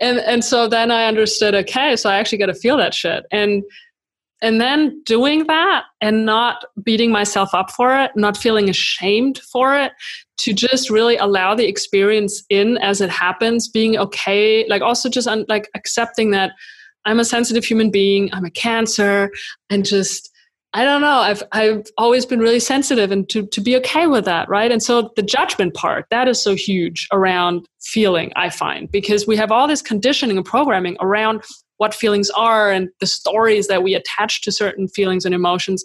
[0.00, 3.24] and and so then i understood okay so i actually got to feel that shit.
[3.30, 3.62] And
[4.42, 9.76] and then doing that and not beating myself up for it not feeling ashamed for
[9.76, 9.92] it
[10.36, 15.28] to just really allow the experience in as it happens being okay like also just
[15.28, 16.52] un, like accepting that
[17.04, 19.30] i'm a sensitive human being i'm a cancer
[19.70, 20.33] and just
[20.76, 21.18] I don't know.
[21.18, 24.72] I've I've always been really sensitive and to to be okay with that, right?
[24.72, 29.36] And so the judgment part, that is so huge around feeling, I find, because we
[29.36, 31.44] have all this conditioning and programming around
[31.76, 35.84] what feelings are and the stories that we attach to certain feelings and emotions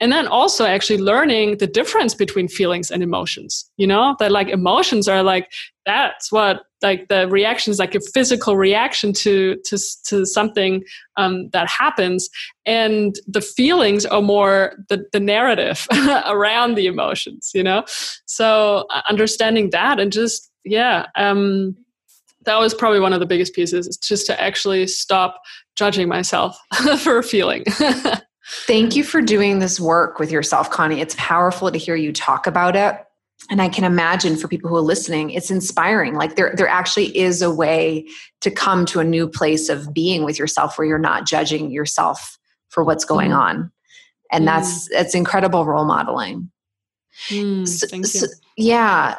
[0.00, 4.48] and then also actually learning the difference between feelings and emotions you know that like
[4.48, 5.50] emotions are like
[5.86, 10.84] that's what like the reaction is like a physical reaction to to to something
[11.16, 12.28] um, that happens.
[12.66, 15.86] And the feelings are more the, the narrative
[16.26, 17.84] around the emotions you know?
[18.26, 21.76] So uh, understanding that and just yeah um
[22.44, 25.40] that was probably one of the biggest pieces is just to actually stop
[25.76, 26.58] judging myself
[26.98, 27.64] for a feeling
[28.46, 31.00] Thank you for doing this work with yourself, Conni.
[31.00, 32.96] It's powerful to hear you talk about it.
[33.50, 36.14] And I can imagine for people who are listening, it's inspiring.
[36.14, 38.06] Like there, there actually is a way
[38.40, 42.38] to come to a new place of being with yourself where you're not judging yourself
[42.68, 43.38] for what's going mm.
[43.38, 43.72] on.
[44.30, 44.46] And mm.
[44.46, 46.50] that's that's incredible role modeling.
[47.28, 48.20] Mm, so, thank you.
[48.20, 48.26] So,
[48.56, 49.18] yeah.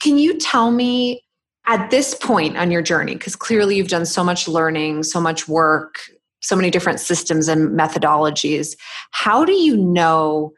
[0.00, 1.22] Can you tell me
[1.66, 5.46] at this point on your journey, because clearly you've done so much learning, so much
[5.48, 6.00] work,
[6.40, 8.76] so many different systems and methodologies,
[9.10, 10.52] how do you know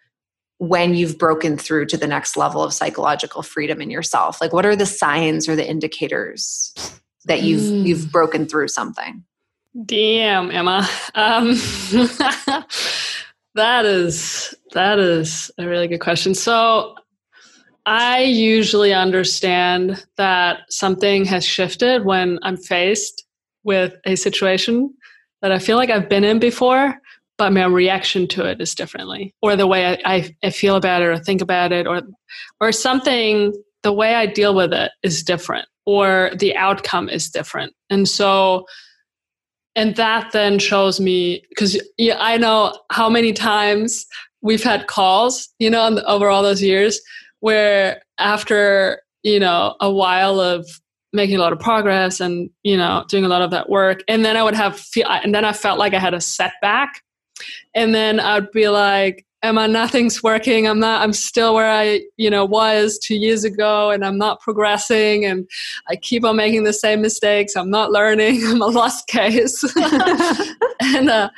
[0.59, 4.41] when you've broken through to the next level of psychological freedom in yourself?
[4.41, 6.75] Like what are the signs or the indicators
[7.25, 7.87] that you've mm.
[7.87, 9.25] you've broken through something?
[9.87, 10.87] Damn, Emma.
[11.15, 11.49] Um,
[13.55, 16.35] that is that is a really good question.
[16.35, 16.95] So
[17.87, 23.25] I usually understand that something has shifted when I'm faced
[23.65, 24.95] with a situation
[25.43, 26.95] that I feel like I've been in before,
[27.39, 31.03] but my reaction to it is differently, or the way I, I, I feel about
[31.03, 32.03] it, or think about it, or
[32.61, 33.55] or something.
[33.83, 38.67] The way I deal with it is different, or the outcome is different, and so
[39.77, 44.07] and that then shows me because yeah, I know how many times
[44.43, 47.01] we've had calls, you know, over all those years
[47.41, 50.69] where after you know a while of
[51.13, 54.03] making a lot of progress and you know doing a lot of that work.
[54.09, 57.03] And then i would have feel and then i felt like i had a setback.
[57.75, 60.67] And then i'd be like emma nothing's working.
[60.67, 64.41] I'm not i'm still where i you know was two years ago and i'm not
[64.41, 65.49] progressing and
[65.89, 67.57] i keep on making the same mistakes.
[67.57, 68.43] I'm not learning.
[68.47, 69.65] I'm a lost case.
[70.83, 71.31] And uh,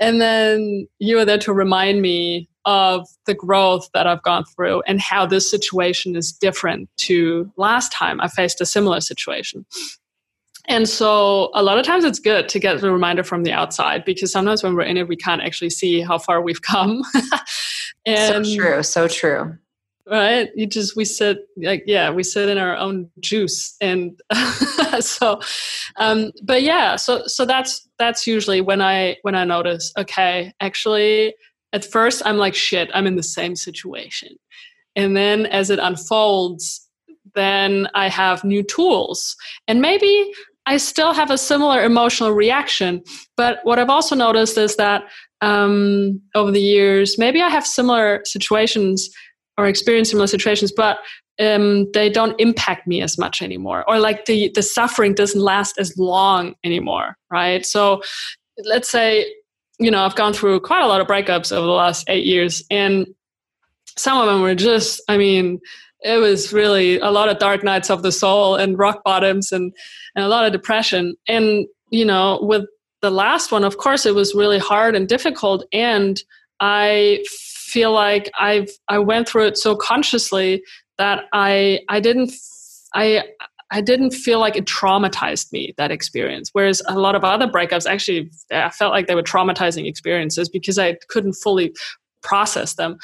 [0.00, 4.82] and then you were there to remind me of the growth that I've gone through
[4.86, 9.66] and how this situation is different to last time I faced a similar situation.
[10.66, 14.04] And so a lot of times it's good to get the reminder from the outside
[14.04, 17.02] because sometimes when we're in it, we can't actually see how far we've come.
[18.06, 19.58] and so true, so true.
[20.06, 20.50] Right?
[20.54, 23.74] You just we sit like yeah, we sit in our own juice.
[23.80, 24.20] And
[25.00, 25.40] so
[25.96, 31.34] um but yeah, so so that's that's usually when I when I notice, okay, actually
[31.72, 34.36] at first I'm like, shit, I'm in the same situation.
[34.96, 36.88] And then as it unfolds,
[37.34, 39.36] then I have new tools.
[39.66, 40.32] And maybe
[40.66, 43.02] I still have a similar emotional reaction.
[43.36, 45.04] But what I've also noticed is that
[45.40, 49.10] um, over the years, maybe I have similar situations
[49.58, 50.98] or experience similar situations, but
[51.40, 53.84] um, they don't impact me as much anymore.
[53.88, 57.64] Or like the, the suffering doesn't last as long anymore, right?
[57.66, 58.02] So
[58.64, 59.26] let's say
[59.78, 62.62] you know, I've gone through quite a lot of breakups over the last eight years,
[62.70, 63.06] and
[63.96, 65.60] some of them were just, I mean,
[66.04, 69.72] it was really a lot of dark nights of the soul and rock bottoms and,
[70.14, 71.16] and a lot of depression.
[71.26, 72.66] And, you know, with
[73.00, 75.66] the last one, of course, it was really hard and difficult.
[75.72, 76.22] And
[76.60, 80.62] I feel like I've, I went through it so consciously
[80.98, 82.32] that I, I didn't,
[82.94, 83.24] I,
[83.70, 86.50] I didn't feel like it traumatized me that experience.
[86.52, 90.78] Whereas a lot of other breakups actually, I felt like they were traumatizing experiences because
[90.78, 91.74] I couldn't fully
[92.22, 92.98] process them,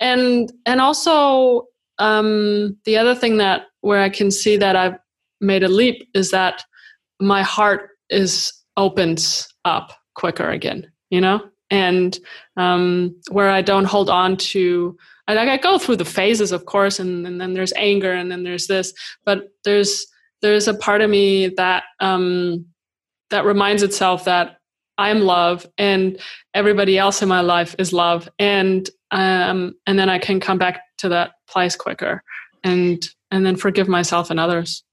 [0.00, 1.66] and and also
[1.98, 4.96] um, the other thing that where I can see that I've
[5.40, 6.64] made a leap is that
[7.20, 10.90] my heart is opens up quicker again.
[11.10, 12.18] You know, and
[12.56, 16.66] um, where I don't hold on to I, like I go through the phases, of
[16.66, 18.92] course, and, and then there's anger, and then there's this,
[19.24, 20.06] but there's
[20.42, 22.66] there's a part of me that um,
[23.30, 24.58] that reminds itself that
[24.98, 26.20] I'm love and
[26.52, 30.82] everybody else in my life is love and um, and then I can come back
[30.98, 32.22] to that place quicker
[32.62, 34.84] and and then forgive myself and others.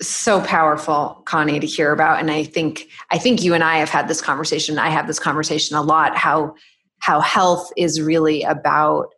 [0.00, 2.20] So powerful, Conni, to hear about.
[2.20, 4.78] And I think I think you and I have had this conversation.
[4.78, 6.16] I have this conversation a lot.
[6.16, 6.54] How
[7.00, 9.08] how health is really about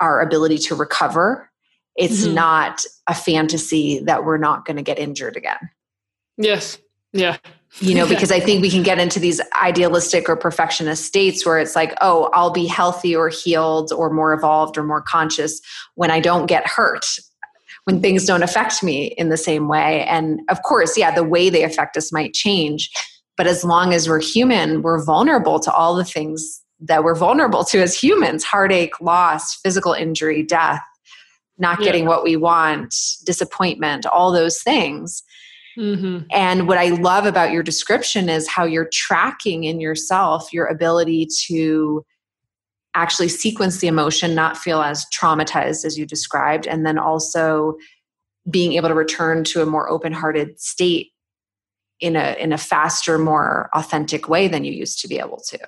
[0.00, 1.48] our ability to recover
[1.98, 2.34] it's mm-hmm.
[2.34, 5.58] not a fantasy that we're not going to get injured again.
[6.36, 6.78] Yes.
[7.12, 7.38] Yeah.
[7.80, 11.58] You know, because I think we can get into these idealistic or perfectionist states where
[11.58, 15.60] it's like, oh, I'll be healthy or healed or more evolved or more conscious
[15.94, 17.06] when I don't get hurt,
[17.84, 20.04] when things don't affect me in the same way.
[20.06, 22.90] And of course, yeah, the way they affect us might change.
[23.36, 27.64] But as long as we're human, we're vulnerable to all the things that we're vulnerable
[27.64, 30.80] to as humans heartache, loss, physical injury, death
[31.58, 32.08] not getting yeah.
[32.08, 32.94] what we want,
[33.26, 35.22] disappointment, all those things.
[35.78, 36.26] Mm-hmm.
[36.32, 41.28] And what I love about your description is how you're tracking in yourself your ability
[41.46, 42.04] to
[42.94, 47.76] actually sequence the emotion, not feel as traumatized as you described, and then also
[48.50, 51.12] being able to return to a more open-hearted state
[52.00, 55.58] in a in a faster, more authentic way than you used to be able to.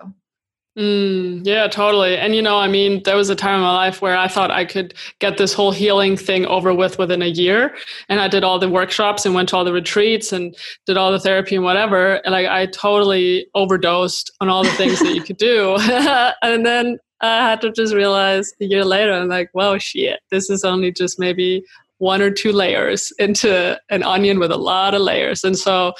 [0.80, 2.16] Mm, yeah, totally.
[2.16, 4.50] And you know, I mean, there was a time in my life where I thought
[4.50, 7.76] I could get this whole healing thing over with within a year.
[8.08, 10.56] And I did all the workshops and went to all the retreats and
[10.86, 12.14] did all the therapy and whatever.
[12.24, 15.76] And like I totally overdosed on all the things that you could do.
[16.42, 20.48] and then I had to just realize a year later, I'm like, well, shit, this
[20.48, 21.62] is only just maybe
[21.98, 25.44] one or two layers into an onion with a lot of layers.
[25.44, 25.92] And so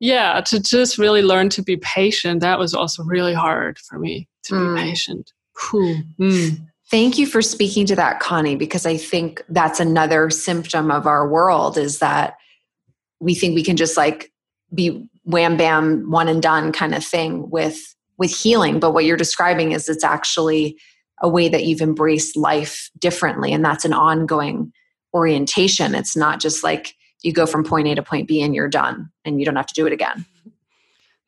[0.00, 4.28] yeah to just really learn to be patient that was also really hard for me
[4.42, 4.74] to mm.
[4.74, 5.32] be patient
[6.18, 6.66] mm.
[6.90, 11.28] thank you for speaking to that conni because i think that's another symptom of our
[11.28, 12.34] world is that
[13.20, 14.32] we think we can just like
[14.74, 19.16] be wham bam one and done kind of thing with with healing but what you're
[19.16, 20.76] describing is it's actually
[21.22, 24.72] a way that you've embraced life differently and that's an ongoing
[25.12, 28.68] orientation it's not just like you go from point A to point B and you're
[28.68, 30.24] done and you don't have to do it again.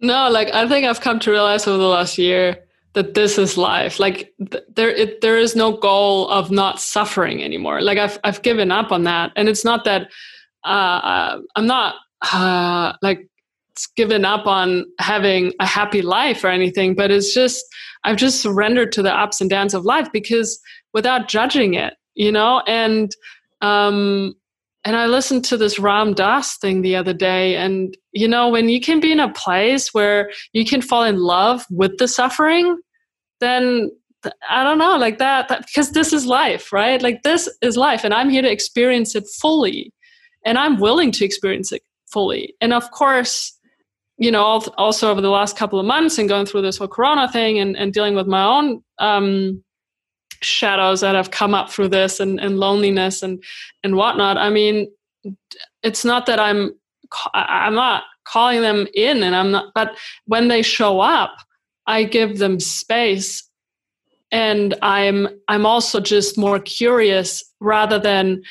[0.01, 2.59] No, like I think I've come to realize over the last year
[2.95, 3.99] that this is life.
[3.99, 7.81] Like th- there, it, there is no goal of not suffering anymore.
[7.81, 10.11] Like I've, I've given up on that, and it's not that
[10.65, 11.95] uh, I'm not
[12.33, 13.29] uh, like
[13.97, 17.65] given up on having a happy life or anything, but it's just
[18.05, 20.61] I've just surrendered to the ups and downs of life because
[20.93, 23.11] without judging it, you know, and
[23.61, 24.35] um,
[24.85, 27.57] and I listened to this Ram Dass thing the other day.
[27.57, 31.19] And, you know, when you can be in a place where you can fall in
[31.19, 32.81] love with the suffering,
[33.41, 33.91] then
[34.49, 37.01] I don't know, like that, that, because this is life, right?
[37.01, 38.05] Like this is life.
[38.05, 39.93] And I'm here to experience it fully.
[40.45, 42.55] And I'm willing to experience it fully.
[42.61, 43.57] And of course,
[44.19, 44.45] you know,
[44.77, 47.77] also over the last couple of months and going through this whole Corona thing and,
[47.77, 49.63] and dealing with my own um,
[50.45, 53.43] shadows that have come up through this and, and loneliness and
[53.83, 54.37] and whatnot.
[54.37, 54.89] I mean
[55.83, 56.73] it's not that i'm
[57.35, 61.37] i'm not calling them in and i'm not but when they show up
[61.87, 63.49] i give them space.
[64.31, 68.43] And i'm i'm also just more curious rather than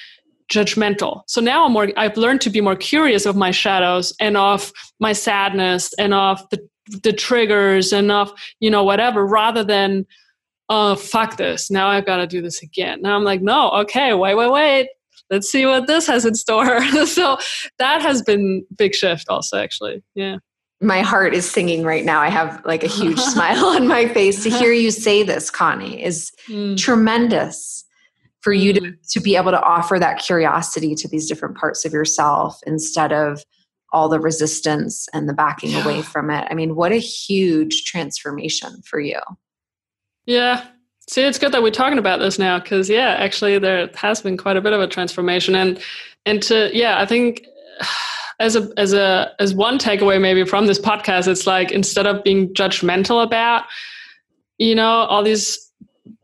[0.51, 1.23] judgmental.
[1.27, 4.71] So now i'm more i've learned to be more curious of my shadows and of
[4.99, 6.59] my sadness and of the
[7.03, 10.05] the triggers and of you know whatever rather than
[10.71, 11.69] oh fuck this.
[11.69, 13.01] Now i've got to do this again.
[13.01, 14.89] Now i'm like no okay wait wait wait.
[15.29, 16.81] Let's see what this has in store.
[17.05, 17.37] So
[17.77, 20.01] that has been big shift also actually.
[20.15, 20.37] Yeah.
[20.81, 22.21] My heart is singing right now.
[22.21, 26.01] I have like a huge smile on my face to hear you say this conni
[26.01, 26.75] is mm.
[26.77, 27.85] tremendous
[28.39, 28.79] for you mm.
[28.79, 33.11] to, to be able to offer that curiosity to these different parts of yourself instead
[33.11, 33.43] of
[33.93, 36.47] all the resistance and the backing away from it.
[36.49, 39.19] I mean what a huge transformation for you
[40.25, 40.65] yeah.
[41.09, 44.37] See, it's good that we're talking about this now because, yeah, actually, there has been
[44.37, 45.81] quite a bit of a transformation, and
[46.25, 47.45] and to yeah, I think
[48.39, 52.23] as a as a as one takeaway maybe from this podcast, it's like instead of
[52.23, 53.65] being judgmental about,
[54.57, 55.59] you know, all these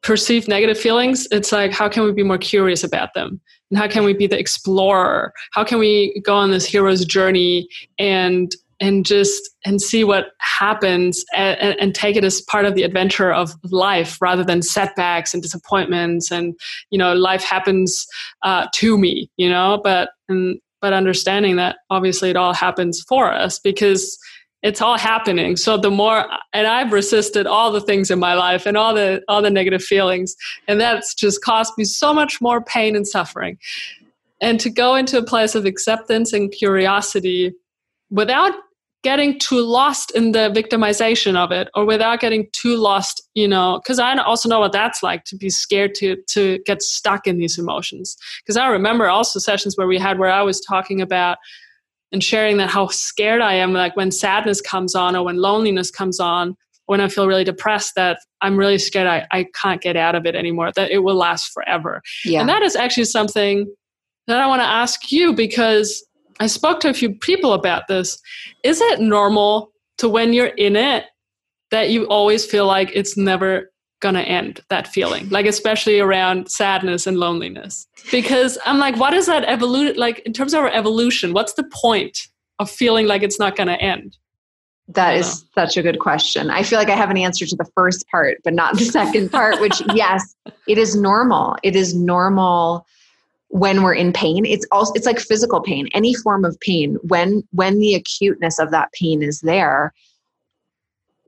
[0.04, 3.42] perceived negative feelings, it's like how can we be more curious about them,
[3.72, 5.34] and how can we be the explorer?
[5.52, 7.68] How can we go on this hero's journey
[8.00, 12.84] and and just and see what happens and, and, take it as part of the
[12.84, 16.54] adventure of life rather than setbacks and disappointments and
[16.92, 18.06] you know life happens
[18.44, 19.80] uh, to me you know?
[19.84, 24.20] But and but understanding that obviously it all happens for us because
[24.64, 25.56] it's all happening.
[25.56, 29.22] So the more and i've resisted all the things in my life and all the
[29.28, 30.36] all the negative feelings
[30.68, 33.58] and that's just caused me so much more pain and suffering.
[34.40, 37.54] And to go into a place of acceptance and curiosity
[38.12, 38.54] without
[39.04, 43.80] getting too lost in the victimization of it or without getting too lost you know
[43.84, 47.38] because i also know what that's like to be scared to to get stuck in
[47.38, 51.38] these emotions because i remember also sessions where we had where i was talking about
[52.12, 55.92] and sharing that how scared i am like when sadness comes on or when loneliness
[55.92, 56.56] comes on
[56.88, 60.26] when i feel really depressed that i'm really scared i, I can't get out of
[60.26, 62.40] it anymore that it will last forever yeah.
[62.40, 63.72] and that is actually something
[64.26, 66.04] that i want to ask you because
[66.40, 68.20] I spoke to a few people about this.
[68.64, 71.06] Is it normal to when you're in it
[71.72, 75.28] that you always feel like it's never gonna end that feeling?
[75.30, 77.88] Like especially around sadness and loneliness.
[78.12, 81.70] Because i'm like what is that evolute like in terms of our evolution what's the
[81.74, 82.18] point
[82.60, 84.18] of feeling like it's not gonna end?
[84.90, 85.64] That is know.
[85.64, 86.50] such a good question.
[86.50, 89.32] I feel like i have an answer to the first part but not the second
[89.32, 90.36] part which yes
[90.68, 91.58] it is normal.
[91.64, 92.86] It is normal
[93.50, 96.98] when we're in pain it's also it's like physical pain any form of pain.
[97.04, 99.94] When when the acuteness of that pain is there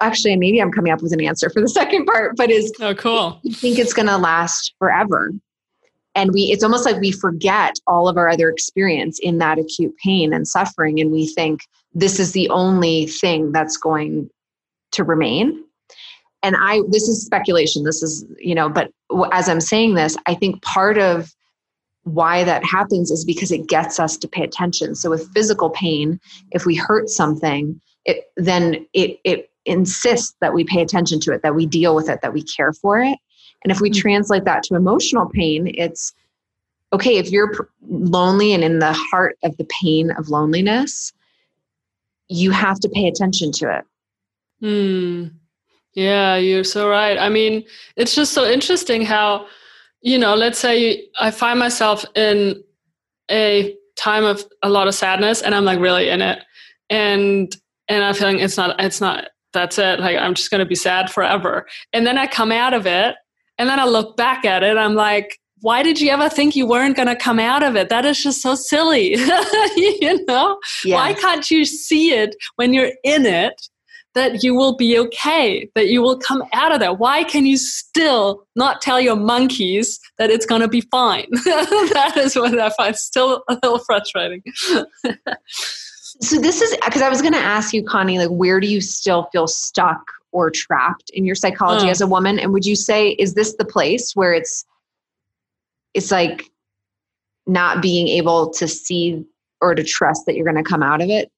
[0.01, 2.93] actually maybe i'm coming up with an answer for the second part but is oh
[2.95, 3.39] cool.
[3.43, 5.31] You think it's going to last forever.
[6.15, 9.95] And we it's almost like we forget all of our other experience in that acute
[10.03, 11.61] pain and suffering and we think
[11.93, 14.29] this is the only thing that's going
[14.91, 15.63] to remain.
[16.41, 17.83] And I, this is speculation.
[17.83, 18.91] This is, you know, but
[19.31, 21.33] as I'm saying this, I think part of
[22.13, 24.95] why that happens is because it gets us to pay attention.
[24.95, 26.19] So with physical pain,
[26.51, 31.41] if we hurt something, it then it it insists that we pay attention to it,
[31.43, 33.17] that we deal with it, that we care for it.
[33.63, 33.99] And if we mm-hmm.
[33.99, 36.13] translate that to emotional pain, it's
[36.91, 41.13] okay, if you're lonely and in the heart of the pain of loneliness,
[42.29, 43.85] you have to pay attention to it.
[44.59, 45.27] Hmm.
[45.93, 47.17] Yeah, you're so right.
[47.17, 47.63] I mean,
[47.95, 49.47] it's just so interesting how,
[50.01, 52.63] you know, let's say I find myself in
[53.29, 56.39] a time of a lot of sadness and I'm like really in it.
[56.89, 57.55] And
[57.87, 59.99] and I'm feeling it's not it's not that's it.
[59.99, 61.67] Like I'm just gonna be sad forever.
[61.93, 63.15] And then I come out of it
[63.57, 66.65] and then I look back at it, I'm like, why did you ever think you
[66.65, 67.89] weren't going to come out of it?
[67.89, 69.15] That is just so silly.
[69.75, 70.57] you know?
[70.85, 70.95] Yes.
[70.95, 73.61] Why can't you see it when you're in it
[74.15, 76.99] that you will be okay, that you will come out of that?
[76.99, 81.27] Why can you still not tell your monkeys that it's going to be fine?
[81.31, 84.43] that is what I find still a little frustrating.
[85.45, 88.81] so this is because I was going to ask you, Conni, like, where do you
[88.81, 90.01] still feel stuck
[90.31, 91.91] or trapped in your psychology oh.
[91.91, 92.39] as a woman?
[92.39, 94.65] And would you say, is this the place where it's
[95.93, 96.49] it's like
[97.47, 99.25] not being able to see
[99.61, 101.31] or to trust that you're going to come out of it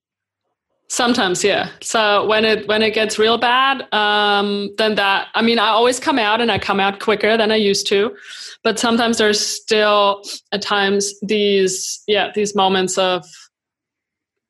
[0.92, 1.70] sometimes yeah.
[1.82, 6.00] So when it when it gets real bad um then that i mean i always
[6.00, 8.16] come out and i come out quicker than i used to
[8.64, 10.22] but sometimes there's still
[10.52, 13.26] at times these yeah these moments of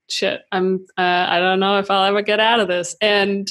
[0.10, 3.48] shit i'm uh, i don't know if i'll ever get out of this and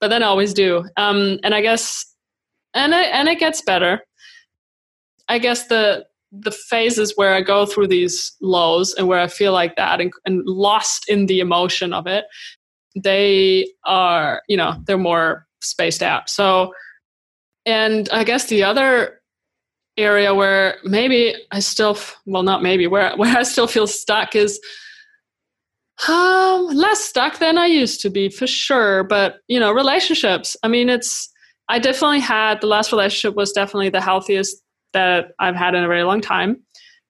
[0.00, 0.84] but then i always do.
[0.96, 2.12] Um and i guess
[2.74, 4.00] and it and it gets better.
[5.28, 9.52] I guess the the phases where I go through these lows and where I feel
[9.52, 12.24] like that and, and lost in the emotion of it,
[12.96, 16.30] they are, you know, they're more spaced out.
[16.30, 16.72] So,
[17.66, 19.20] and I guess the other
[19.98, 24.58] area where maybe I still, well, not maybe, where, where I still feel stuck is
[26.08, 29.04] um, less stuck than I used to be for sure.
[29.04, 31.30] But, you know, relationships, I mean, it's,
[31.68, 34.61] I definitely had, the last relationship was definitely the healthiest
[34.92, 36.62] that I've had in a very long time.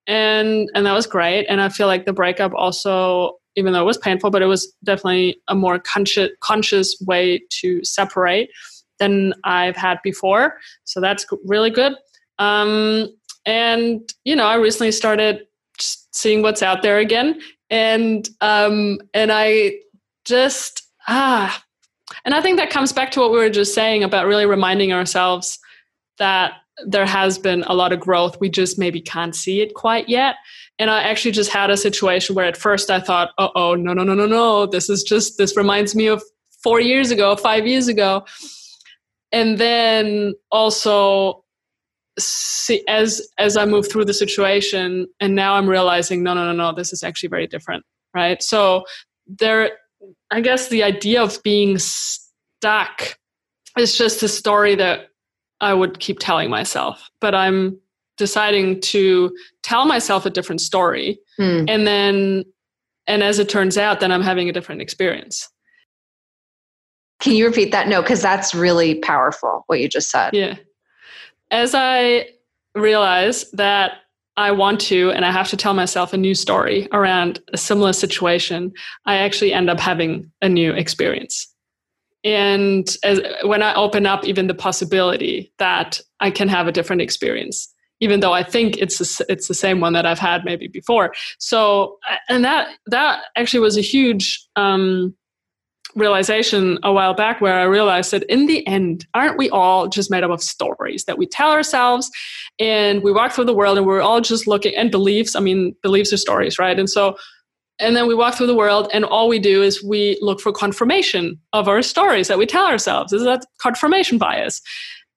[0.06, 1.46] And and that was great.
[1.46, 4.74] And I feel like the breakup also, even though it was painful, but it was
[4.84, 8.50] definitely a more conscious conscious way to separate
[8.98, 10.58] than I've had before.
[10.84, 11.94] So that's really good.
[12.38, 13.08] Um,
[13.46, 15.46] and you know, I recently started
[15.78, 19.78] seeing what's out there again, and um, and I
[20.24, 21.62] just ah,
[22.24, 24.92] and I think that comes back to what we were just saying about really reminding
[24.92, 25.58] ourselves
[26.18, 26.54] that
[26.86, 28.40] there has been a lot of growth.
[28.40, 30.36] We just maybe can't see it quite yet.
[30.78, 33.92] And I actually just had a situation where at first I thought, oh, oh, no,
[33.92, 34.66] no, no, no, no.
[34.66, 36.22] This is just, this reminds me of
[36.62, 38.24] four years ago, five years ago.
[39.32, 41.44] And then also,
[42.18, 46.52] see, as as I move through the situation, and now I'm realizing, no, no, no,
[46.52, 48.42] no, this is actually very different, right?
[48.42, 48.84] So
[49.26, 49.70] there,
[50.30, 53.16] I guess the idea of being stuck
[53.78, 55.08] is just a story that
[55.62, 57.10] I would keep telling myself.
[57.20, 57.78] But I'm
[58.18, 61.18] deciding to tell myself a different story.
[61.40, 61.70] Mm.
[61.70, 62.44] And then,
[63.06, 65.48] and as it turns out, then I'm having a different experience.
[67.20, 67.88] Can you repeat that?
[67.88, 70.34] No, because that's really powerful, what you just said.
[70.34, 70.56] Yeah.
[71.50, 72.28] As I
[72.74, 73.92] realize that
[74.36, 77.92] I want to and I have to tell myself a new story around a similar
[77.92, 78.72] situation,
[79.06, 81.51] I actually end up having a new experience
[82.24, 87.02] and as, when i open up even the possibility that i can have a different
[87.02, 90.68] experience even though i think it's a, it's the same one that i've had maybe
[90.68, 91.12] before.
[91.38, 91.98] So
[92.28, 95.14] and that that actually was a huge um,
[95.94, 100.10] realization a while back where i realized that in the end aren't we all just
[100.10, 102.10] made up of stories that we tell ourselves
[102.58, 105.74] and we walk through the world and we're all just looking and beliefs i mean
[105.82, 106.78] beliefs are stories right?
[106.78, 107.16] And so
[107.82, 110.52] and then we walk through the world and all we do is we look for
[110.52, 114.60] confirmation of our stories that we tell ourselves is that confirmation bias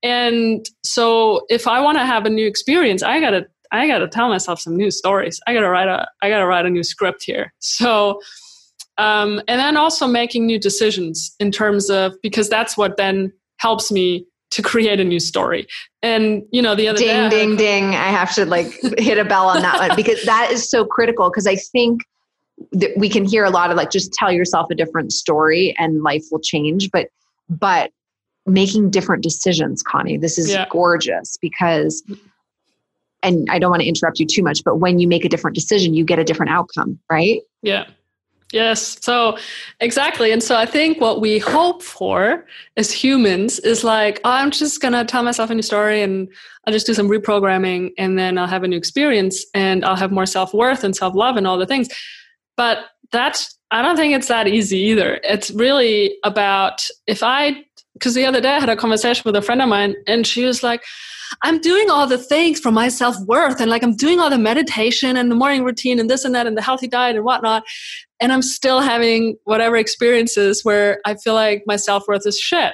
[0.04, 4.30] and so if i want to have a new experience i gotta i gotta tell
[4.30, 7.54] myself some new stories i gotta write a i gotta write a new script here
[7.60, 8.20] so
[8.98, 13.92] um, and then also making new decisions in terms of because that's what then helps
[13.92, 15.68] me to create a new story.
[16.02, 17.84] And you know, the other ding, day, ding, ding.
[17.96, 21.30] I have to like hit a bell on that one because that is so critical.
[21.30, 22.02] Because I think
[22.98, 26.24] we can hear a lot of like just tell yourself a different story and life
[26.32, 27.08] will change but
[27.50, 27.92] but
[28.46, 30.66] making different decisions conni this is yeah.
[30.70, 32.04] gorgeous because
[33.24, 35.56] and i don't want to interrupt you too much but when you make a different
[35.56, 37.86] decision you get a different outcome right yeah
[38.52, 38.98] Yes.
[39.02, 39.38] So
[39.80, 40.32] exactly.
[40.32, 42.46] And so I think what we hope for
[42.78, 46.30] as humans is like, oh, I'm just going to tell myself a new story and
[46.66, 50.12] I'll just do some reprogramming and then I'll have a new experience and I'll have
[50.12, 51.90] more self worth and self love and all the things.
[52.58, 52.80] But
[53.12, 55.20] that's, I don't think it's that easy either.
[55.24, 59.42] It's really about if I, because the other day I had a conversation with a
[59.42, 60.84] friend of mine and she was like,
[61.42, 64.38] I'm doing all the things for my self worth and like I'm doing all the
[64.38, 67.64] meditation and the morning routine and this and that and the healthy diet and whatnot.
[68.20, 72.74] And I'm still having whatever experiences where I feel like my self worth is shit.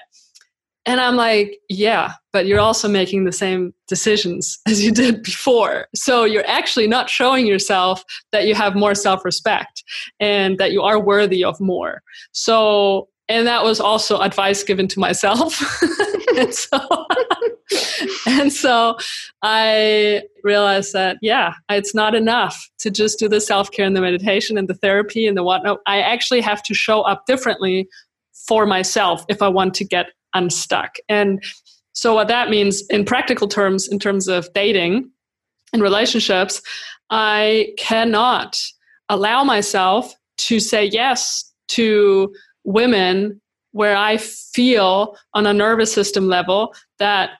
[0.86, 5.88] And I'm like, yeah, but you're also making the same decisions as you did before.
[5.96, 9.84] So you're actually not showing yourself that you have more self respect
[10.20, 12.02] and that you are worthy of more.
[12.32, 15.62] So, and that was also advice given to myself.
[16.38, 16.80] and so
[18.28, 18.98] and so
[19.42, 24.02] I realized that, yeah, it's not enough to just do the self care and the
[24.02, 25.80] meditation and the therapy and the whatnot.
[25.86, 27.88] I actually have to show up differently
[28.48, 30.98] for myself if I want to get unstuck.
[31.10, 31.44] And
[31.94, 35.10] so, what that means in practical terms, in terms of dating
[35.74, 36.62] and relationships,
[37.10, 38.60] I cannot
[39.10, 46.74] allow myself to say yes to women where I feel on a nervous system level
[47.00, 47.32] that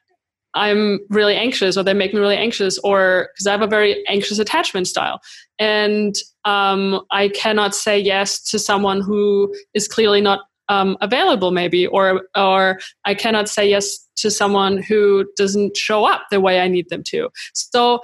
[0.54, 4.06] I'm really anxious or they make me really anxious or because I have a very
[4.08, 5.22] anxious attachment style.
[5.60, 11.88] And um, I cannot say yes to someone who is clearly not um, available maybe
[11.88, 16.68] or or I cannot say yes to someone who doesn't show up the way I
[16.68, 17.30] need them to.
[17.54, 18.02] So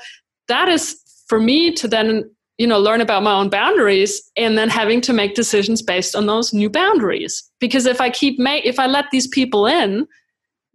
[0.47, 4.69] that is for me to then you know learn about my own boundaries and then
[4.69, 8.79] having to make decisions based on those new boundaries because if i keep make if
[8.79, 10.07] i let these people in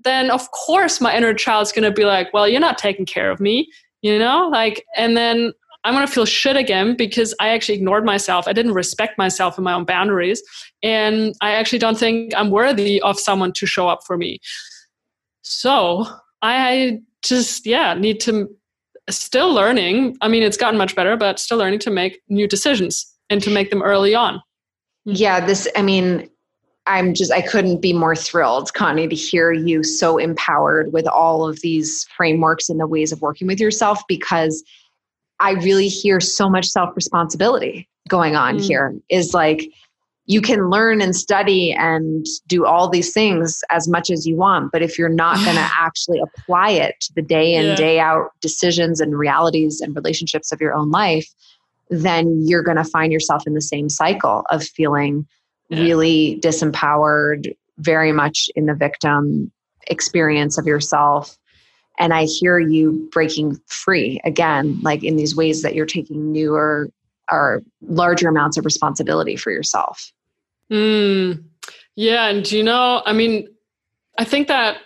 [0.04, 3.30] then of course my inner child's going to be like, well, you're not taking care
[3.30, 3.68] of me,
[4.02, 4.48] you know?
[4.50, 5.52] Like, and then
[5.84, 8.46] I'm going to feel shit again because I actually ignored myself.
[8.46, 10.42] I didn't respect myself and my own boundaries.
[10.82, 14.38] And I actually don't think I'm worthy of someone to show up for me.
[15.42, 16.06] So
[16.40, 18.48] I just, yeah, need to
[19.10, 20.16] still learning.
[20.20, 23.50] I mean, it's gotten much better, but still learning to make new decisions and to
[23.50, 24.40] make them early on.
[25.04, 26.28] Yeah, this, I mean,
[26.86, 31.48] I'm just, I couldn't be more thrilled, Conni, to hear you so empowered with all
[31.48, 34.62] of these frameworks and the ways of working with yourself because
[35.42, 38.64] I really hear so much self responsibility going on mm.
[38.64, 38.94] here.
[39.08, 39.68] Is like,
[40.26, 44.70] you can learn and study and do all these things as much as you want,
[44.70, 47.74] but if you're not going to actually apply it to the day in, yeah.
[47.74, 51.28] day out decisions and realities and relationships of your own life,
[51.90, 55.26] then you're going to find yourself in the same cycle of feeling
[55.68, 55.80] yeah.
[55.80, 59.50] really disempowered, very much in the victim
[59.88, 61.36] experience of yourself.
[61.98, 66.90] And I hear you breaking free again, like in these ways that you're taking newer
[67.30, 70.12] or larger amounts of responsibility for yourself.
[70.70, 71.44] Mm,
[71.96, 72.28] yeah.
[72.28, 73.48] And you know, I mean,
[74.18, 74.78] I think that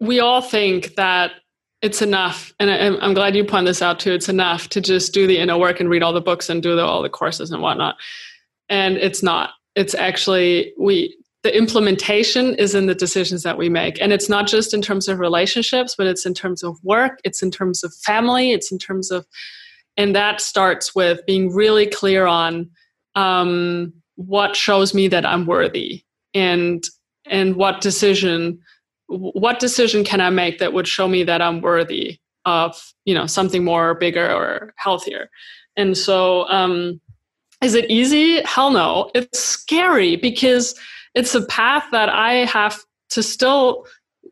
[0.00, 1.32] we all think that
[1.80, 2.52] it's enough.
[2.58, 4.12] And I, am glad you point this out too.
[4.12, 6.74] It's enough to just do the inner work and read all the books and do
[6.74, 7.96] the, all the courses and whatnot.
[8.68, 11.16] And it's not it's actually we
[11.48, 15.08] the implementation is in the decisions that we make and it's not just in terms
[15.08, 18.78] of relationships but it's in terms of work it's in terms of family it's in
[18.78, 19.26] terms of
[19.96, 22.68] and that starts with being really clear on
[23.14, 26.84] um, what shows me that i'm worthy and
[27.24, 28.60] and what decision
[29.06, 33.24] what decision can i make that would show me that i'm worthy of you know
[33.24, 35.30] something more bigger or healthier
[35.78, 37.00] and so um,
[37.62, 38.40] is it easy?
[38.42, 39.10] Hell no.
[39.14, 40.74] It's scary because
[41.14, 43.86] it's a path that I have to still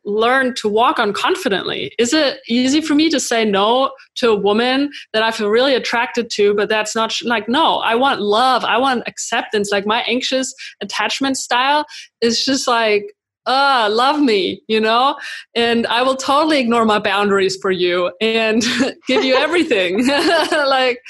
[0.05, 1.93] learn to walk on confidently.
[1.99, 5.75] Is it easy for me to say no to a woman that I feel really
[5.75, 8.65] attracted to, but that's not like, no, I want love.
[8.65, 9.71] I want acceptance.
[9.73, 11.87] Like my anxious attachment style
[12.21, 13.13] is just like,
[13.47, 15.17] uh, love me, you know?
[15.55, 18.63] And I will totally ignore my boundaries for you and
[19.07, 20.07] give you everything.
[20.51, 21.01] like,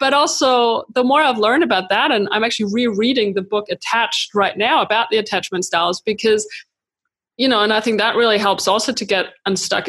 [0.00, 4.34] but also the more I've learned about that, and I'm actually rereading the book Attached
[4.34, 6.46] right now about the attachment styles because,
[7.36, 9.88] you know, and I think that really helps also to get unstuck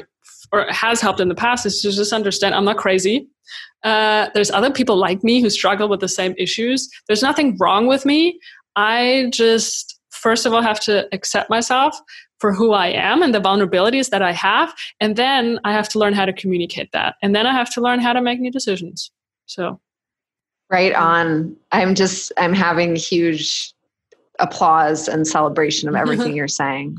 [0.51, 3.27] or has helped in the past is to just understand I'm not crazy.
[3.83, 6.89] Uh, there's other people like me who struggle with the same issues.
[7.07, 8.39] There's nothing wrong with me.
[8.75, 11.99] I just, first of all, have to accept myself
[12.39, 14.73] for who I am and the vulnerabilities that I have.
[14.99, 17.15] And then I have to learn how to communicate that.
[17.21, 19.11] And then I have to learn how to make new decisions.
[19.45, 19.79] So
[20.69, 21.55] Right on.
[21.71, 23.73] I'm just, I'm having huge
[24.39, 26.01] applause and celebration of mm-hmm.
[26.01, 26.97] everything you're saying.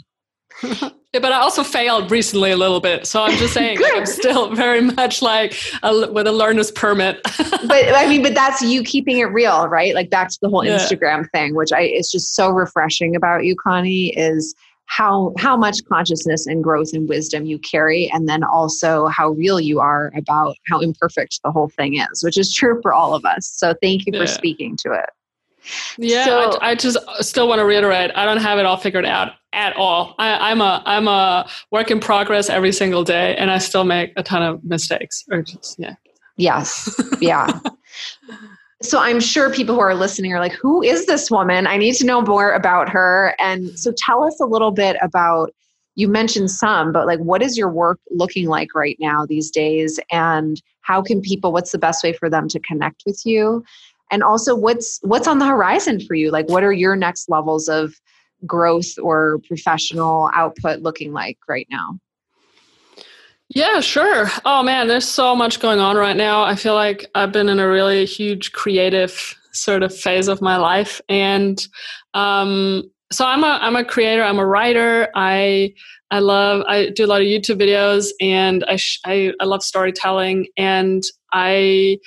[1.15, 4.05] Yeah, but I also failed recently a little bit, so I'm just saying like, I'm
[4.05, 7.23] still very much like a, with a learner's permit.
[7.39, 9.95] but I mean, but that's you keeping it real, right?
[9.95, 10.77] Like back to the whole yeah.
[10.77, 14.55] Instagram thing, which I it's just so refreshing about you, Conni, is
[14.89, 19.61] how how much consciousness and growth and wisdom you carry, and then also how real
[19.61, 23.25] you are about how imperfect the whole thing is, which is true for all of
[23.25, 23.47] us.
[23.47, 24.27] So thank you for yeah.
[24.27, 25.11] speaking to it.
[25.99, 28.11] Yeah, so, I, I, just uh, still want to reiterate.
[28.15, 30.15] I don't have it all figured out at all.
[30.19, 34.13] I, am a I'm a work in progress every single day, and I still make
[34.17, 35.25] a ton of mistakes.
[35.31, 35.95] Or just yeah.
[36.37, 36.95] Yes.
[37.21, 37.59] Yeah.
[38.83, 41.67] So I'm sure people who are listening are like, "Who is this woman?
[41.67, 45.53] I need to know more about her." And so tell us a little bit about.
[45.95, 49.99] You mentioned some, but like, what is your work looking like right now these days?
[50.13, 51.51] And how can people?
[51.51, 53.65] What's the best way for them to connect with you?
[54.11, 57.69] and also what's what's on the horizon for you like what are your next levels
[57.69, 57.95] of
[58.47, 61.99] growth or professional output looking like right now
[63.51, 64.31] yeah, sure.
[64.45, 66.43] Oh man, there's so much going on right now.
[66.43, 70.57] I feel like I've been in a really huge creative sort of phase of my
[70.59, 71.67] life, and
[72.13, 74.23] um, so I'm a I'm a creator.
[74.23, 75.09] I'm a writer.
[75.15, 75.73] I
[76.11, 79.63] I love I do a lot of YouTube videos, and I sh- I, I love
[79.63, 81.99] storytelling, and I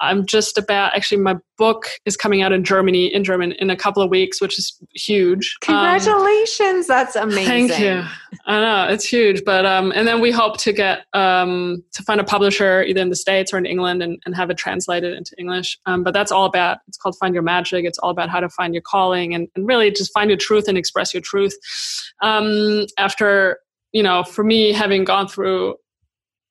[0.00, 3.76] I'm just about actually my book is coming out in Germany in German in a
[3.76, 5.56] couple of weeks, which is huge.
[5.66, 7.68] Um, Congratulations, um, that's amazing.
[7.68, 8.04] Thank you.
[8.46, 12.20] I know it's huge, but um, and then we hope to get um, to find
[12.20, 15.34] a publisher either in the states or in England and, and have it translated into
[15.38, 15.78] English.
[15.86, 17.84] Um, but that's all about it's called Find Your Magic.
[17.84, 20.68] It's all about how to find your calling and, and really just find your truth
[20.68, 21.56] and express your truth.
[22.22, 23.58] Um, after
[23.92, 25.76] you know, for me having gone through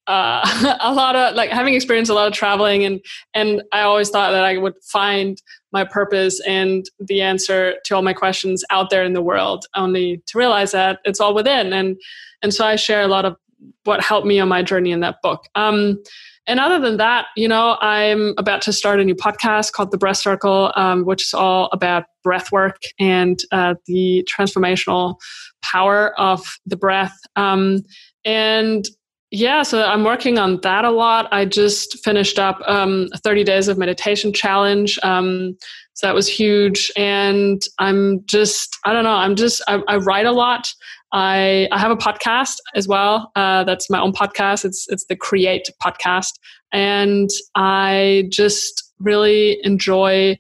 [0.08, 2.99] uh, a lot of like having experienced a lot of traveling and
[3.34, 5.41] and I always thought that I would find
[5.72, 10.24] my purpose and the answer to all my questions out there in the world only
[10.28, 11.97] to realize that it's all within and
[12.41, 13.36] and so I share a lot of
[13.84, 15.45] what helped me on my journey in that book.
[15.55, 16.01] Um,
[16.45, 19.97] and other than that, you know, I'm about to start a new podcast called The
[19.97, 25.16] Breath Circle, um, which is all about breath work and uh, the transformational
[25.62, 27.18] power of the breath.
[27.36, 27.84] Um,
[28.24, 28.88] and
[29.32, 31.28] yeah, so I'm working on that a lot.
[31.32, 34.97] I just finished up um, a 30 days of meditation challenge.
[35.03, 35.57] Um,
[35.93, 36.91] so that was huge.
[36.95, 40.73] And I'm just, I don't know, I'm just, I, I write a lot.
[41.11, 43.32] I, I have a podcast as well.
[43.36, 44.63] Uh, that's my own podcast.
[44.63, 46.34] It's, it's the Create podcast.
[46.71, 50.38] And I just really enjoy,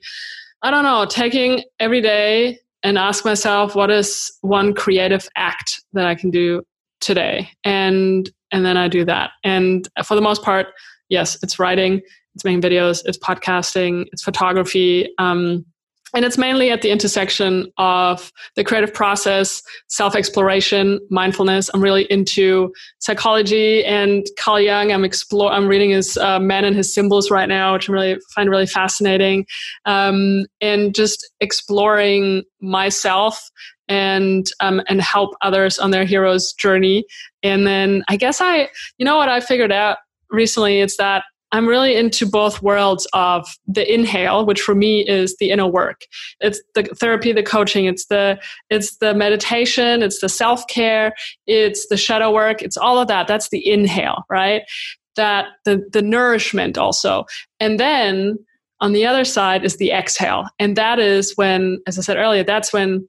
[0.61, 6.05] I don't know, taking every day and ask myself, what is one creative act that
[6.05, 6.63] I can do
[7.01, 7.49] today?
[7.63, 9.31] And and then I do that.
[9.43, 10.67] And for the most part,
[11.09, 12.01] yes, it's writing,
[12.35, 15.09] it's making videos, it's podcasting, it's photography.
[15.17, 15.65] Um,
[16.15, 21.69] and it's mainly at the intersection of the creative process, self exploration, mindfulness.
[21.73, 24.91] I'm really into psychology and Carl Jung.
[24.91, 25.51] I'm explore.
[25.51, 28.67] I'm reading his uh, Man and His Symbols right now, which I really find really
[28.67, 29.45] fascinating,
[29.85, 33.49] um, and just exploring myself
[33.89, 37.05] and um, and help others on their hero's journey.
[37.43, 39.97] And then I guess I, you know, what I figured out
[40.29, 45.35] recently is that I'm really into both worlds of the inhale, which for me is
[45.37, 46.01] the inner work.
[46.41, 48.39] It's the therapy, the coaching, it's the
[48.69, 51.13] it's the meditation, it's the self-care,
[51.45, 53.27] it's the shadow work, it's all of that.
[53.27, 54.63] That's the inhale, right?
[55.15, 57.25] That the the nourishment also.
[57.59, 58.37] And then
[58.79, 60.45] on the other side is the exhale.
[60.59, 63.07] And that is when, as I said earlier, that's when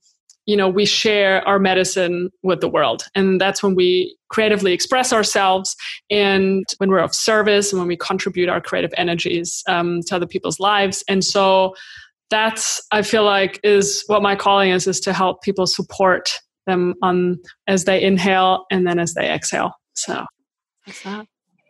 [0.49, 3.05] you know we share our medicine with the world.
[3.14, 5.76] And that's when we creatively express ourselves.
[6.11, 10.26] And when we're of service and when we contribute our creative energies um, to other
[10.26, 11.05] people's lives.
[11.07, 11.74] And so
[12.30, 16.92] that's i feel like is what my calling is is to help people support them
[17.01, 19.72] on as they inhale and then as they exhale.
[19.94, 20.24] So.
[20.86, 21.26] That's that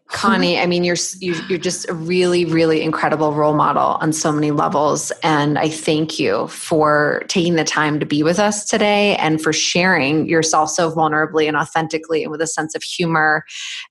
[0.08, 4.50] Conni, I mean, you're you're just a really, really incredible role model on so many
[4.50, 9.40] levels, and I thank you for taking the time to be with us today and
[9.40, 13.44] for sharing yourself so vulnerably and authentically and with a sense of humor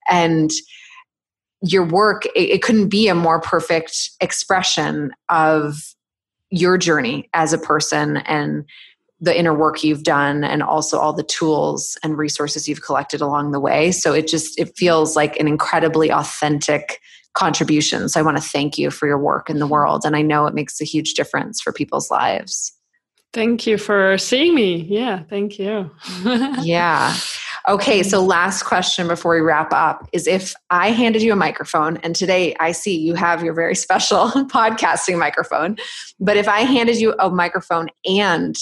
[0.10, 0.50] and
[1.62, 2.26] your work.
[2.36, 5.76] It, it couldn't be a more perfect expression of
[6.50, 8.66] your journey as a person and
[9.20, 13.52] the inner work you've done and also all the tools and resources you've collected along
[13.52, 13.92] the way.
[13.92, 17.00] So it just it feels like an incredibly authentic
[17.38, 18.10] contribution.
[18.10, 20.48] So i want to thank you for your work in the world and i know
[20.48, 22.74] it makes a huge difference for people's lives.
[23.32, 24.78] Thank you for seeing me.
[24.90, 25.92] Yeah thank you.
[26.62, 27.16] Yeah.
[27.68, 31.98] Okay so last question before we wrap up is if i handed you a microphone
[31.98, 35.78] and today i see you have your very special podcasting microphone
[36.20, 38.56] but if i handed you a microphone and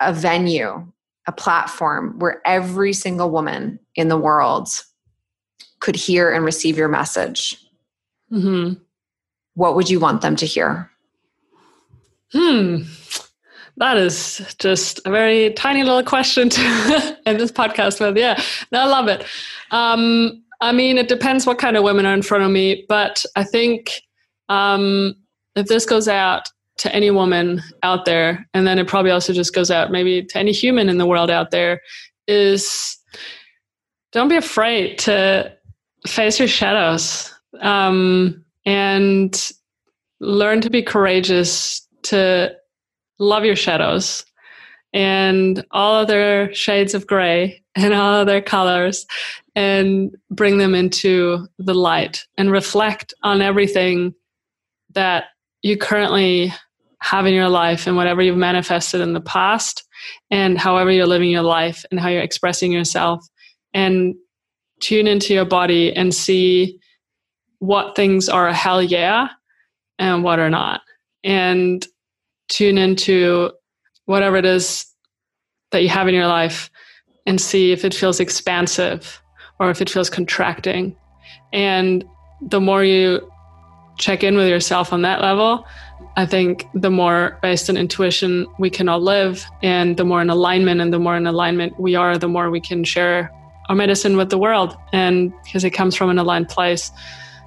[0.00, 0.86] a venue,
[1.26, 4.68] a platform where every single woman in the world
[5.80, 7.56] could hear and receive your message,
[8.32, 8.74] mm-hmm.
[9.54, 10.90] what would you want them to hear?
[12.32, 12.82] Hmm.
[13.76, 18.16] That is just a very tiny little question to end this podcast with.
[18.16, 18.42] Yeah,
[18.72, 19.24] no, I love it.
[19.70, 23.24] Um, I mean, it depends what kind of women are in front of me, but
[23.36, 24.02] I think
[24.48, 25.14] um,
[25.54, 29.54] if this goes out to any woman out there, and then it probably also just
[29.54, 31.80] goes out maybe to any human in the world out there,
[32.26, 32.96] is
[34.12, 35.52] don't be afraid to
[36.06, 39.50] face your shadows um, and
[40.20, 42.54] learn to be courageous to
[43.18, 44.24] love your shadows
[44.92, 49.06] and all other shades of gray and all other colors
[49.54, 54.14] and bring them into the light and reflect on everything
[54.94, 55.24] that
[55.62, 56.52] you currently
[57.00, 59.84] have in your life and whatever you've manifested in the past
[60.30, 63.24] and however you're living your life and how you're expressing yourself
[63.72, 64.14] and
[64.80, 66.78] tune into your body and see
[67.60, 69.28] what things are a hell yeah
[69.98, 70.80] and what are not
[71.24, 71.86] and
[72.48, 73.50] tune into
[74.06, 74.86] whatever it is
[75.70, 76.70] that you have in your life
[77.26, 79.20] and see if it feels expansive
[79.60, 80.96] or if it feels contracting.
[81.52, 82.04] And
[82.40, 83.30] the more you
[83.98, 85.66] check in with yourself on that level,
[86.18, 90.30] I think the more based on intuition we can all live, and the more in
[90.30, 93.30] alignment and the more in alignment we are, the more we can share
[93.68, 94.76] our medicine with the world.
[94.92, 96.90] And because it comes from an aligned place.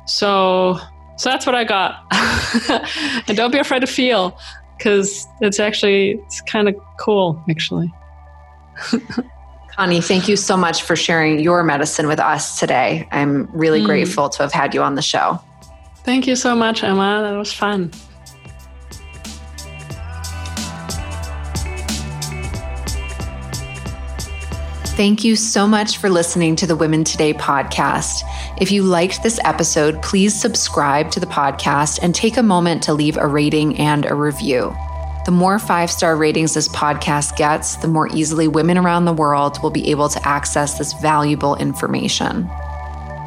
[0.06, 0.80] So,
[1.18, 2.02] so that's what I got.
[3.28, 4.40] and don't be afraid to feel
[4.78, 7.92] because it's actually it's kind of cool actually
[9.78, 13.08] Conni, thank you so much for sharing your medicine with us today.
[13.12, 13.86] I'm really mm.
[13.86, 15.40] grateful to have had you on the show.
[16.04, 17.22] Thank you so much, Emma.
[17.22, 17.92] That was fun.
[25.02, 28.22] Thank you so much for listening to the Women Today podcast.
[28.62, 32.94] If you liked this episode, please subscribe to the podcast and take a moment to
[32.94, 34.78] leave a rating and a review.
[35.26, 39.58] The more five star ratings this podcast gets, the more easily women around the world
[39.64, 42.48] will be able to access this valuable information.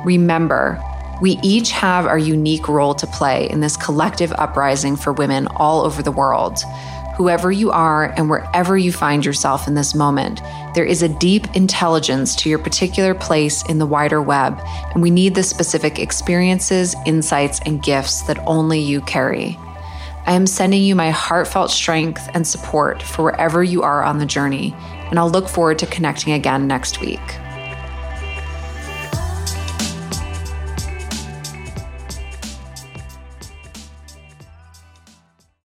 [0.05, 0.81] Remember,
[1.21, 5.81] we each have our unique role to play in this collective uprising for women all
[5.81, 6.57] over the world.
[7.17, 10.41] Whoever you are and wherever you find yourself in this moment,
[10.75, 14.61] there is a deep intelligence to your particular place in the wider web,
[14.93, 19.57] and we need the specific experiences, insights, and gifts that only you carry.
[20.27, 24.27] I am sending you my heartfelt strength and support for wherever you are on the
[24.27, 24.75] journey,
[25.11, 27.21] and I'll look forward to connecting again next week.